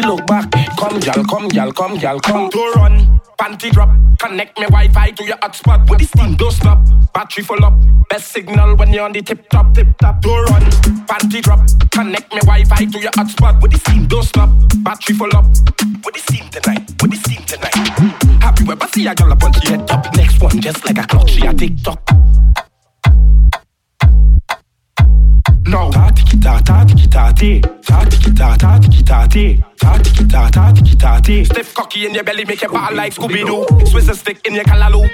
Cootie 0.00 0.06
look 0.08 0.26
back. 0.26 0.50
Come, 0.78 1.00
gal, 1.00 1.24
come, 1.24 1.48
gal, 1.48 1.72
come, 1.72 1.98
gal, 1.98 2.20
come. 2.20 2.50
To 2.50 2.72
run. 2.76 3.20
Panty 3.38 3.70
drop. 3.70 3.90
Connect 4.18 4.58
me 4.58 4.66
Wi-Fi 4.66 5.10
to 5.12 5.24
your 5.24 5.36
hotspot. 5.38 5.88
With 5.88 6.00
the 6.00 6.06
steam, 6.06 6.36
don't 6.36 6.52
stop. 6.52 6.78
Battery 7.12 7.44
full 7.44 7.64
up. 7.64 7.74
Best 8.08 8.32
signal 8.32 8.76
when 8.76 8.92
you're 8.92 9.04
on 9.04 9.12
the 9.12 9.22
tip 9.22 9.48
top, 9.48 9.74
tip 9.74 9.88
top. 9.98 10.20
To 10.22 10.28
run. 10.28 10.62
Panty 11.06 11.42
drop. 11.42 11.60
Connect 11.90 12.32
me 12.32 12.40
Wi-Fi 12.40 12.84
to 12.84 12.98
your 12.98 13.12
hotspot. 13.12 13.60
With 13.62 13.72
the 13.72 13.78
steam, 13.78 14.06
don't 14.06 14.22
stop. 14.22 14.50
Battery 14.78 15.16
full 15.16 15.36
up. 15.36 15.46
With 16.04 16.14
the 16.14 16.20
steam 16.20 16.48
tonight. 16.50 16.90
With 17.00 17.10
the 17.10 17.16
steam 17.16 17.42
tonight. 17.44 17.74
Have 18.42 18.58
you 18.60 18.72
ever 18.72 18.86
see 18.88 19.06
a 19.06 19.14
girl 19.14 19.32
up 19.32 19.42
on 19.42 19.52
the 19.52 19.60
head 19.60 19.86
top? 19.86 20.14
Next 20.16 20.40
one 20.40 20.60
just 20.60 20.84
like 20.84 20.98
a 20.98 21.06
clock. 21.06 21.28
She 21.28 21.46
a 21.46 21.54
tick 21.54 21.82
tock. 21.82 22.09
Tiki 27.40 27.60
ta 27.62 27.70
ti. 27.70 27.80
Ta 27.86 28.04
tiki 28.04 28.34
ta 28.34 28.56
ta 28.56 28.78
tiki 28.78 29.02
ta 29.02 29.26
ti. 29.26 29.62
Ta 29.78 29.98
tiki 29.98 30.24
ta 30.26 30.50
ta 30.50 30.72
tiki 30.72 30.96
ta 30.96 31.20
ti. 31.20 31.44
Stiff 31.44 31.74
cocky 31.74 32.06
in 32.06 32.14
your 32.14 32.24
belly, 32.24 32.44
make 32.44 32.60
your 32.60 32.70
ball 32.70 32.94
like 32.94 33.14
Scooby 33.14 33.44
Doo. 33.46 33.64
Swizzle 33.86 34.14
stick 34.14 34.46
in 34.46 34.54
your 34.54 34.64
callaloo. 34.64 35.08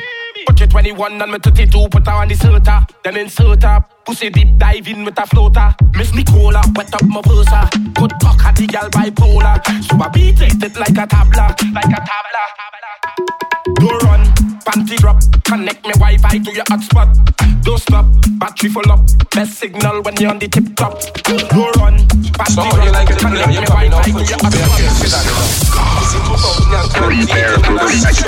Put 0.47 0.61
your 0.61 0.69
21 0.69 1.23
and 1.23 1.33
my 1.33 1.39
32, 1.39 1.89
put 1.89 2.07
her 2.07 2.13
on 2.13 2.29
the 2.29 2.35
inserter, 2.35 2.81
then 3.03 3.17
insert 3.17 3.63
her. 3.63 3.85
Pussy 4.05 4.31
deep 4.31 4.59
dive 4.59 4.87
in 4.89 5.05
with 5.05 5.19
a 5.19 5.27
floater. 5.27 5.75
Miss 5.95 6.15
Nicola, 6.15 6.63
wet 6.75 6.95
up 6.95 7.03
my 7.05 7.21
versa. 7.23 7.69
Good 7.95 8.13
talk 8.21 8.45
at 8.45 8.57
the 8.57 8.67
gal 8.67 8.89
bipolar. 8.91 9.57
So 9.85 9.97
I 9.97 10.09
beat 10.09 10.41
it 10.41 10.77
like 10.77 10.99
a 10.99 11.07
tabla, 11.07 11.47
like 11.75 11.95
a 11.99 12.01
tabla. 12.11 12.43
Don't 13.77 14.03
run, 14.05 14.23
panty 14.67 14.97
drop, 14.97 15.21
connect 15.45 15.85
me 15.85 15.93
Wi-Fi 15.95 16.39
to 16.39 16.53
your 16.53 16.65
hotspot. 16.65 17.56
Don't 17.67 17.79
stop, 17.79 18.07
battery 18.39 18.71
full 18.71 18.93
up. 18.93 19.01
Best 19.35 19.59
signal 19.59 20.01
when 20.03 20.15
you're 20.17 20.31
on 20.31 20.39
the 20.39 20.47
tip 20.47 20.77
top. 20.77 21.03
Don't 21.27 21.51
run, 21.77 21.99
panty 22.39 22.55
So 22.55 22.63
drop, 22.63 22.85
you 22.85 22.93
like 22.93 23.11
it, 23.11 23.21
you 23.21 23.29
me 23.29 23.43
probably 23.67 23.89
know 23.91 23.99
Wi-Fi 23.99 24.03
to 24.07 24.11
your 24.15 24.39
hotspot. 24.39 24.87
Prepare 26.95 27.59
for 27.67 27.75
the 27.75 27.91
next. 28.07 28.23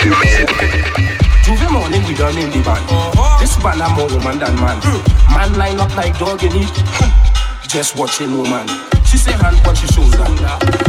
Tuesday 1.47 1.71
morning 1.71 2.03
we 2.09 2.15
done 2.15 2.37
in 2.37 2.51
the 2.51 2.59
van. 2.67 2.83
Uh-huh. 2.91 3.39
This 3.41 3.55
man 3.63 3.81
a 3.81 3.89
more 3.95 4.09
woman 4.11 4.41
than 4.41 4.55
man. 4.57 4.83
Hmm. 4.83 5.33
Man 5.33 5.55
line 5.57 5.79
up 5.79 5.95
like 5.97 6.19
dog 6.19 6.43
in 6.43 6.51
it. 6.53 6.69
Hmm. 6.75 7.69
Just 7.69 7.97
watching 7.97 8.37
woman. 8.37 8.67
She 9.09 9.17
say 9.17 9.33
hand 9.33 9.57
on 9.65 9.75
she 9.75 9.87
shoulder. 9.89 10.21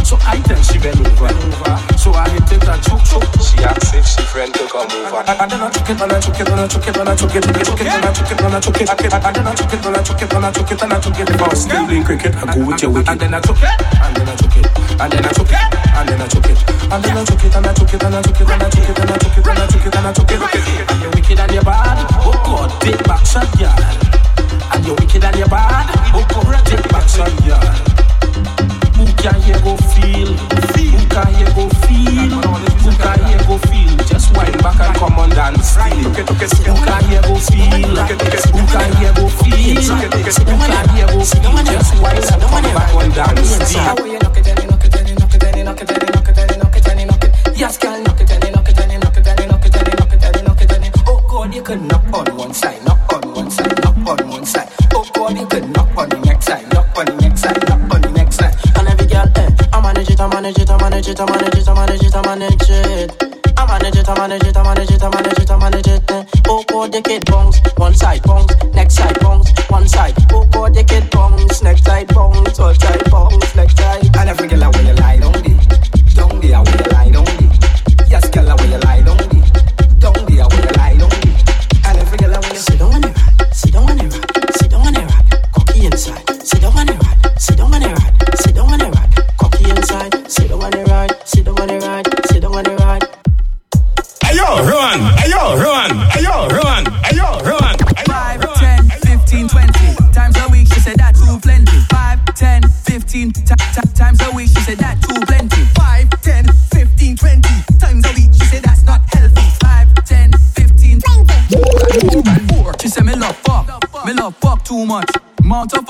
So 0.04 0.20
I 0.28 0.44
tell 0.44 0.60
she 0.60 0.78
bend 0.78 1.00
over. 1.08 1.32
So 1.96 2.12
I 2.12 2.28
hit 2.36 2.52
it 2.52 2.68
and 2.68 2.84
choke 2.84 3.04
choke. 3.08 3.24
She 3.40 3.56
asks 3.64 3.96
if 3.96 4.04
she 4.04 4.22
friend 4.28 4.52
to 4.60 4.68
come 4.68 4.92
over. 4.92 5.24
And 5.24 5.48
then 5.48 5.64
I 5.64 5.70
choke 5.72 5.88
it 5.88 6.02
and 6.04 6.12
I 6.12 6.20
choke 6.20 6.40
it 6.40 6.50
and 6.52 6.60
I 6.60 6.68
choke 6.68 6.88
it 6.90 6.98
and 7.00 7.08
I 7.08 7.16
choke 7.16 7.36
it 7.36 7.48
and 7.48 7.56
I 7.56 8.12
choke 8.12 8.32
it 8.32 8.42
and 8.44 8.52
I 8.52 8.60
choke 8.60 8.82
it 8.82 8.92
and 8.92 9.00
I 9.00 9.00
choke 9.00 9.16
it. 9.16 9.24
And 9.24 9.36
then 9.36 9.48
I 9.48 9.56
choke 9.56 9.72
it 9.72 9.86
and 9.88 9.96
I 9.96 10.04
choke 10.04 10.20
it 10.20 10.34
and 10.36 10.44
I 10.44 10.52
choke 10.52 10.72
it 10.72 10.82
and 10.84 10.92
I 10.92 11.00
choke 11.00 11.20
it. 11.20 11.30
If 11.30 11.42
I 11.42 11.48
was 11.48 11.62
still 11.64 11.86
playing 11.88 12.04
cricket, 12.04 12.36
I 12.36 12.44
go 12.52 12.60
with 12.68 12.82
your 12.84 12.92
wicket. 12.92 13.10
And 13.10 13.20
then 13.20 13.34
I 13.34 13.40
choke 13.40 13.64
it. 13.64 13.72
And 14.04 14.16
then 14.20 14.28
I 14.28 14.36
choke 14.36 14.58
it. 14.60 14.68
And 15.00 15.12
then 15.16 15.24
I 15.24 15.32
choke 15.32 15.56
it. 15.56 15.64
And 15.80 16.10
then 16.10 16.20
I 16.20 16.28
choke 16.28 16.50
it. 16.52 16.60
And 16.92 17.04
then 17.04 17.18
I 17.18 17.24
choke 17.24 17.44
it 17.48 17.56
and 17.56 17.68
I 17.68 17.72
choke 17.72 17.94
it 17.96 18.04
and 18.04 18.16
I 18.16 18.22
choke 18.22 18.42
it 18.42 18.50
and 18.52 18.60
I 18.60 18.68
choke 18.68 18.90
it 18.90 19.00
and 19.00 19.10
I 19.10 19.16
choke 19.16 19.38
it 19.40 19.48
and 19.48 19.60
I 19.60 19.68
choke 19.72 19.88
it 19.88 19.96
and 19.96 20.08
I 20.08 20.12
choke 20.12 20.32
it. 20.36 20.92
And 20.92 21.00
you're 21.00 21.12
wicked 21.16 21.40
and 21.40 21.52
you're 21.56 21.64
bad. 21.64 21.98
Oh 22.20 22.36
God, 22.44 22.70
take 22.84 23.04
back 23.08 23.24
shot, 23.24 23.48
girl. 23.56 23.80
And 24.76 24.84
you're 24.84 24.96
wicked 25.00 25.24
and 25.24 25.36
you're 25.40 25.48
bad. 25.48 25.88
Oh 26.12 26.26
God, 26.28 26.66
take 26.68 26.84
back 26.92 27.08
shot, 27.08 27.32
girl. 27.48 27.99
Who 29.00 29.06
can 29.16 29.40
you 29.48 29.56
go 29.64 29.78
feel? 29.96 30.36
Who 30.36 31.00
can 31.08 31.32
you 31.40 31.48
go 31.56 31.70
feel? 31.88 32.36
Who 32.84 32.92
can 33.00 33.20
you 33.32 33.40
go 33.48 33.56
feel? 33.72 33.96
Just 34.04 34.36
wind 34.36 34.58
back 34.62 34.80
and 34.82 34.96
come 34.98 35.18
on 35.18 35.30
dance. 35.30 35.78
Who 35.78 35.82
can 35.82 35.96
you 35.98 36.04
go 36.04 36.36
feel? 36.36 36.76
Who 36.76 36.84
can 36.84 37.04
you 37.08 37.22
go 37.24 37.36
feel? 37.40 37.88
Who 38.52 38.68
can 38.68 38.92
you 39.00 39.12
go 39.16 39.28
feel? 39.32 39.76
Just 41.64 41.96
wind 42.04 42.28
and 42.28 42.42
come 42.44 42.68
back 42.76 42.94
on 42.94 43.10
dance. 43.12 43.74
Yes, 47.56 47.78
girl, 47.78 48.02
knock 48.04 48.22
it 48.22 48.30
knock 48.30 48.46
it 48.46 48.54
knock 48.54 48.70
it 48.70 48.78
knock 49.00 49.18
it 49.18 49.26
knock 49.50 49.66
it 49.66 50.24
and 50.24 50.36
you 50.36 50.44
knock 50.44 50.62
it 50.62 50.72
and 50.72 50.86
you 50.86 50.92
Oh 51.08 51.22
God, 51.28 51.54
you 51.54 51.62
can 51.62 51.88
knock 51.88 52.06
on 52.14 52.38
one 52.38 52.54
side, 52.54 52.84
manage 60.42 60.60
it, 60.60 60.70
I 60.70 60.78
manage 60.78 61.08
it, 61.10 61.20
I 61.20 61.26
manage 61.26 61.56
it, 61.56 61.68
I 61.68 61.74
manage 61.74 62.02
it, 62.02 62.16
I 62.16 62.22
manage 62.22 62.54
it, 62.54 62.66
I 62.66 63.68
manage 63.68 63.98
it. 63.98 64.06
I 64.08 64.14
manage 64.16 64.46
it, 64.46 64.56
I 64.56 64.64
manage 64.64 64.92
it, 64.92 65.04
I 65.04 65.10
manage 65.10 65.40
it, 65.40 65.52
I 65.52 65.58
manage 65.58 65.88
it. 65.88 66.12
Eh. 66.12 66.26
Oh 66.48 66.64
God, 66.64 66.94
the 66.94 67.24
bounce, 67.26 67.60
one 67.76 67.94
side 67.94 68.24
bounce, 68.24 68.56
next 68.74 68.96
side 68.96 69.20
bounce, 69.20 69.52
one 69.70 69.88
side. 69.88 70.16
Oh 70.32 70.46
God, 70.46 70.74
the 70.76 71.10
bounce, 71.12 71.62
next 71.62 71.84
side 71.84 72.08
bounce, 72.08 72.58
all 72.58 72.74
side 72.74 73.12
bounce, 73.12 73.56
next 73.56 73.78
side. 73.78 74.16
And 74.16 74.30
every 74.30 74.48
girl, 74.48 74.64
I 74.64 74.68
will 74.70 74.96
lie 74.96 75.18
down 75.20 75.34
the, 75.34 75.54
down 76.16 76.40
the, 76.40 76.54
I 76.54 76.62
will 76.62 76.92
lie 76.94 76.99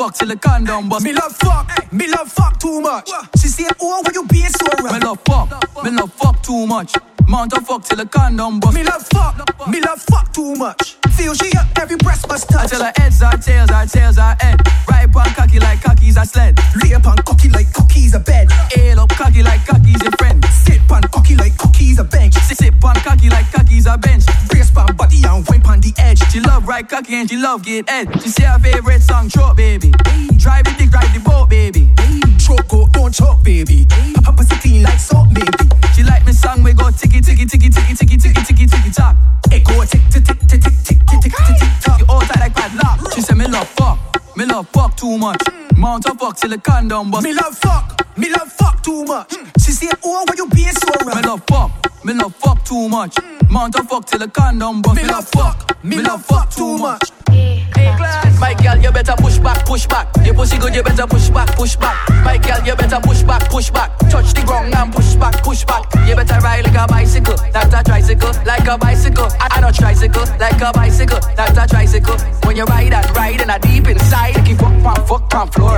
fuck 0.10 0.17
till 0.17 0.28
the 0.28 0.36
condom 0.38 0.89
bust. 0.89 1.06
Me 1.06 1.13
love 1.13 1.36
fuck, 1.36 1.93
me 1.93 2.08
love 2.08 2.32
fuck 2.32 2.60
too 2.60 2.82
much. 2.82 3.10
She 3.39 3.48
say, 3.48 3.67
oh, 3.82 4.02
why 4.02 4.12
you 4.13 4.26
being 4.28 4.45
so 4.45 4.65
rough? 4.65 4.93
Me 4.93 5.00
love 5.00 5.19
fuck. 5.26 5.84
Me 5.84 5.91
love 5.91 6.12
fuck 6.13 6.41
too 6.41 6.65
much. 6.67 6.93
Mount 7.28 7.54
of 7.54 7.65
fuck 7.65 7.84
till 7.84 7.98
the 7.98 8.06
condom 8.06 8.60
bust. 8.60 8.76
Me 8.76 8.84
love 8.84 9.06
fuck, 9.08 9.67
me 9.69 9.80
love 9.82 10.02
fuck 10.02 10.34
too 10.34 10.56
much. 10.56 10.98
Feel 11.15 11.34
she 11.34 11.56
up 11.58 11.67
every 11.80 11.98
breast 11.98 12.28
must 12.28 12.52
I 12.52 12.62
touch. 12.62 12.72
tell 12.72 12.84
her 12.84 12.93
heads 12.98 13.22
are 13.22 13.38
tails, 13.38 13.69
our 13.69 13.86
tails 13.86 14.17
are 14.17 14.36
head. 14.39 14.60
Right 14.89 15.08
on 15.15 15.30
cocky 15.36 15.60
like 15.60 15.82
cocky's 15.82 16.17
I 16.17 16.24
sled. 16.24 16.59
And 27.17 27.30
she 27.30 27.38
love 27.38 27.63
get 27.63 27.89
head. 27.89 28.08
She 28.22 28.30
say 28.30 28.43
her 28.43 28.60
favorite 28.60 29.02
song, 29.02 29.30
Throat 29.30 29.58
Baby. 29.58 29.91
Drive 30.38 30.65
the 30.65 30.76
dick, 30.78 30.91
ride 30.91 31.13
the 31.13 31.22
boat, 31.24 31.50
baby. 31.50 31.89
Throat 32.39 32.67
go, 32.67 32.88
don't 32.91 33.13
choke, 33.13 33.43
baby. 33.43 33.86
Papa 34.24 34.43
sit 34.43 34.60
clean 34.62 34.84
like 34.84 35.00
salt, 35.00 35.34
baby. 35.34 35.69
She 35.95 36.04
like 36.04 36.26
me 36.26 36.34
song, 36.34 36.63
we 36.63 36.74
go 36.74 36.91
ticky 36.91 37.22
ticky 37.22 37.45
ticky 37.45 37.69
ticky 37.69 37.93
ticky 37.95 38.17
ticky 38.17 38.41
ticky 38.43 38.65
ticky 38.67 38.91
tock. 38.91 39.15
It 39.52 39.63
go 39.65 39.84
tick 39.86 40.02
tick 40.12 40.24
tick 40.24 40.39
tick 40.48 40.62
tick 40.62 40.74
tick 40.84 41.00
tick 41.08 41.22
tick 41.22 41.34
tick 41.34 41.72
tick. 41.82 42.00
You 42.00 42.06
all 42.10 42.22
tight 42.22 42.39
like 42.39 42.54
padlock. 42.54 43.13
She 43.13 43.22
say 43.22 43.34
me 43.34 43.48
love 43.48 43.67
fuck, 43.69 43.98
me 44.39 44.45
love 44.45 44.69
fuck 44.69 44.95
too 44.95 45.17
much. 45.17 45.41
Mount 45.75 46.06
of 46.06 46.17
fuck 46.17 46.38
till 46.38 46.49
the 46.49 46.58
condom 46.58 47.12
bust. 47.12 47.25
Me 47.25 47.34
love 47.34 47.58
fuck, 47.58 48.17
me 48.17 48.30
love 48.30 48.49
fuck 48.49 48.82
too 48.82 49.04
much. 49.04 49.36
Hmm. 49.36 49.45
She 49.60 49.71
say, 49.73 49.89
oh, 50.06 50.23
why 50.25 50.34
you 50.38 50.47
being 50.49 50.71
so 50.71 50.88
rough? 51.06 51.15
Me 51.15 51.21
love 51.28 51.43
fuck, 51.45 52.06
me 52.06 52.13
love 52.13 52.34
fuck 52.36 52.63
too 52.63 52.88
much. 52.88 53.17
Hmm. 53.19 53.54
Mount 53.54 53.75
of 53.75 53.89
fuck 53.89 54.06
till 54.06 54.19
the 54.19 54.30
condom 54.30 54.82
bust. 54.82 54.95
Me 54.95 55.04
love 55.04 55.28
fuck, 55.28 55.84
me 55.84 56.02
love 56.02 56.23
fuck 56.23 56.49
too 56.52 56.78
much. 56.78 57.12
My 58.39 58.54
girl, 58.54 58.78
you 58.78 58.91
better 58.91 59.15
push 59.17 59.38
back, 59.38 59.65
push 59.65 59.86
back. 59.86 60.08
Your 60.23 60.34
pussy 60.34 60.58
good, 60.58 60.73
you 60.73 60.82
better 60.82 61.06
push 61.06 61.30
back, 61.30 61.56
push 61.56 61.75
back. 61.75 62.10
My 62.23 62.38
girl, 62.38 62.65
you 62.65 62.75
better 62.75 62.99
push 63.02 63.21
back, 63.23 63.49
push 63.49 63.69
back. 63.69 63.97
Touch 64.10 64.34
the 64.34 64.43
ground 64.45 64.73
and 64.73 64.93
push 64.93 65.15
back, 65.15 65.43
push 65.43 65.65
back. 65.65 65.84
You 66.08 66.15
better 66.15 66.39
ride 66.39 66.65
like 66.65 66.75
a 66.75 66.88
bicycle, 66.88 67.36
not 67.54 67.73
a 67.73 67.84
tricycle, 67.84 68.32
like 68.45 68.67
a 68.67 68.78
bicycle. 68.78 69.28
I, 69.39 69.47
I 69.52 69.60
not 69.60 69.75
tricycle, 69.75 70.25
like 70.39 70.62
a 70.62 70.71
bicycle, 70.71 71.19
not 71.38 71.58
a 71.58 71.67
tricycle. 71.67 72.17
When 72.45 72.56
you 72.56 72.65
ride 72.65 72.93
and 72.93 73.15
ride 73.15 73.41
and 73.41 73.52
a 73.52 73.60
deep 73.60 73.88
inside, 73.88 74.29
you 74.36 74.44
keep 74.44 74.58
fuck 74.58 74.76
pon 74.84 75.00
fuck 75.08 75.30
pon 75.30 75.48
floor. 75.50 75.78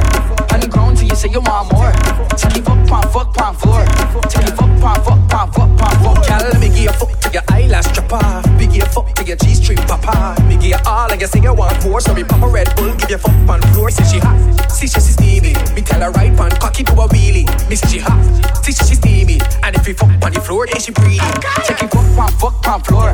On 0.54 0.60
the 0.60 0.68
ground 0.70 0.98
till 0.98 1.08
you 1.08 1.16
say 1.16 1.30
you 1.30 1.42
want 1.42 1.72
more. 1.72 1.92
Take 2.38 2.64
fuck 2.64 2.82
pon 2.88 3.04
fuck 3.12 3.34
pon 3.34 3.56
floor. 3.56 3.86
Take 4.28 4.54
fuck 4.56 4.72
pon 4.82 4.98
fuck 5.04 5.22
pon 5.30 5.52
fuck 5.52 5.72
pon 5.78 5.94
fuck. 6.04 6.28
Girl, 6.28 6.42
let 6.50 6.60
me 6.60 6.70
give 6.70 6.86
you 6.90 6.94
fuck 6.94 7.12
to 7.22 7.30
your 7.32 7.44
eyelash 7.50 7.92
off. 8.12 8.46
Me 8.60 8.66
give 8.68 8.84
you 8.84 8.86
fuck 8.86 9.14
to 9.16 9.24
your 9.24 9.38
G-string 9.38 9.78
pop 9.88 10.08
off. 10.08 10.44
Me 10.48 10.56
give 10.56 10.76
you 10.76 10.82
all 10.86 11.12
and 11.12 11.22
you 11.22 11.28
say 11.28 11.40
you 11.40 11.54
want 11.54 11.84
more. 11.86 12.02
So 12.02 12.14
me 12.14 12.24
pop 12.24 12.42
a 12.44 12.48
Red 12.48 12.76
Bull, 12.76 12.94
give 12.96 13.10
you 13.10 13.18
fuck 13.18 13.50
on 13.50 13.62
floor. 13.74 13.90
See 13.90 14.04
she 14.06 14.20
hot, 14.20 14.38
see 14.72 14.88
she 14.88 15.00
she 15.00 15.14
steamy. 15.14 15.54
Me 15.76 15.82
tell 15.82 16.02
her 16.02 16.12
right 16.12 16.36
pan, 16.36 16.52
cocky 16.60 16.84
to 16.84 16.94
a 16.94 17.08
wheelie. 17.08 17.48
Me 17.70 17.76
say 17.76 17.88
she 17.88 18.00
hot, 18.00 18.20
see 18.64 18.72
she 18.72 18.86
she 18.86 18.96
steamy. 18.96 19.40
And 19.64 19.76
if 19.76 19.88
you 19.88 19.94
fuck 19.94 20.10
on 20.24 20.34
the 20.34 20.42
floor, 20.42 20.68
then 20.68 20.80
she 20.80 20.92
breathe. 20.92 21.22
Take 21.66 21.84
it 21.84 21.92
fuck 21.92 22.08
pon 22.16 22.32
fuck 22.40 22.62
pon 22.62 22.82
floor. 22.82 23.10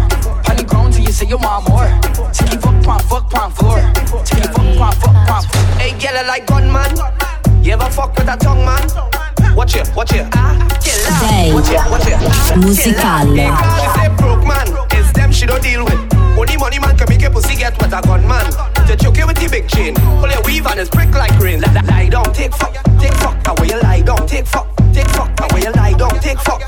On 0.50 0.56
the 0.56 0.66
ground 0.68 0.94
till 0.94 1.04
you 1.04 1.12
say 1.12 1.28
you 1.28 1.38
want 1.38 1.70
more. 1.70 1.88
Take 2.34 2.54
it 2.54 2.62
fuck 2.62 2.84
pon 2.84 3.00
fuck 3.02 3.30
pon 3.30 3.52
floor. 3.52 3.97
Girl, 6.18 6.26
I 6.26 6.28
like 6.28 6.46
gunman. 6.48 7.64
You 7.64 7.74
ever 7.74 7.90
fuck 7.90 8.16
with 8.16 8.28
a 8.28 8.38
tongue 8.38 8.66
man? 8.66 9.56
Watch 9.56 9.76
it, 9.76 9.90
watch 9.96 10.14
it. 10.14 10.28
Ah, 10.34 10.58
kill 10.82 11.54
Watch 11.54 11.70
it, 11.70 11.92
watch 11.92 12.08
it. 12.08 12.58
musicale. 12.58 14.18
Broke 14.18 14.46
man, 14.46 14.68
it's 14.92 15.12
them 15.14 15.32
she 15.32 15.46
don't 15.46 15.62
deal 15.62 15.84
with. 15.84 16.00
Only 16.38 16.58
money 16.58 16.80
man 16.80 16.96
can 16.98 17.08
make 17.10 17.24
a 17.24 17.30
pussy 17.30 17.56
get 17.56 17.78
with 17.82 17.94
a 17.94 18.02
gunman. 18.02 18.46
To 18.88 18.96
choke 18.96 19.18
you 19.18 19.28
with 19.28 19.38
the 19.38 19.50
big 19.50 19.68
chain. 19.68 19.96
Pull 19.96 20.30
your 20.30 20.42
weave 20.44 20.66
and 20.68 20.80
it's 20.80 20.90
prick 20.90 21.12
like 21.12 21.38
rain. 21.40 21.62
Lie, 21.62 21.82
lie 21.82 22.10
down, 22.10 22.34
take 22.34 22.54
fuck, 22.54 22.74
take 23.00 23.14
fuck. 23.16 23.60
Where 23.60 23.68
you 23.68 23.82
lie 23.82 24.02
down, 24.02 24.28
take 24.28 24.46
fuck, 24.48 24.68
take 24.94 25.08
fuck. 25.10 25.30
Where 25.52 25.64
you 25.64 25.72
lie 25.72 25.94
down, 25.94 26.20
take 26.20 26.40
fuck, 26.40 26.62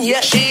yet. 0.00 0.24
She 0.24 0.47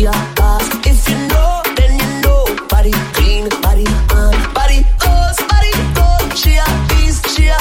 beast, 0.00 0.12
she 6.42 6.58
i'm 6.58 6.88
this 6.88 7.20
dear 7.36 7.56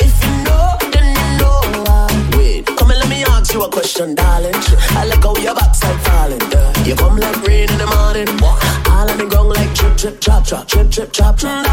it's 0.00 0.20
you 0.24 0.32
know, 0.44 0.76
then 0.92 1.06
you 1.18 1.26
know. 1.38 1.60
Come 2.76 2.88
let 2.88 3.08
me 3.08 3.22
ask 3.24 3.54
you 3.54 3.62
a 3.62 3.68
boss. 3.68 4.00
If 11.32 11.44
you 11.44 11.69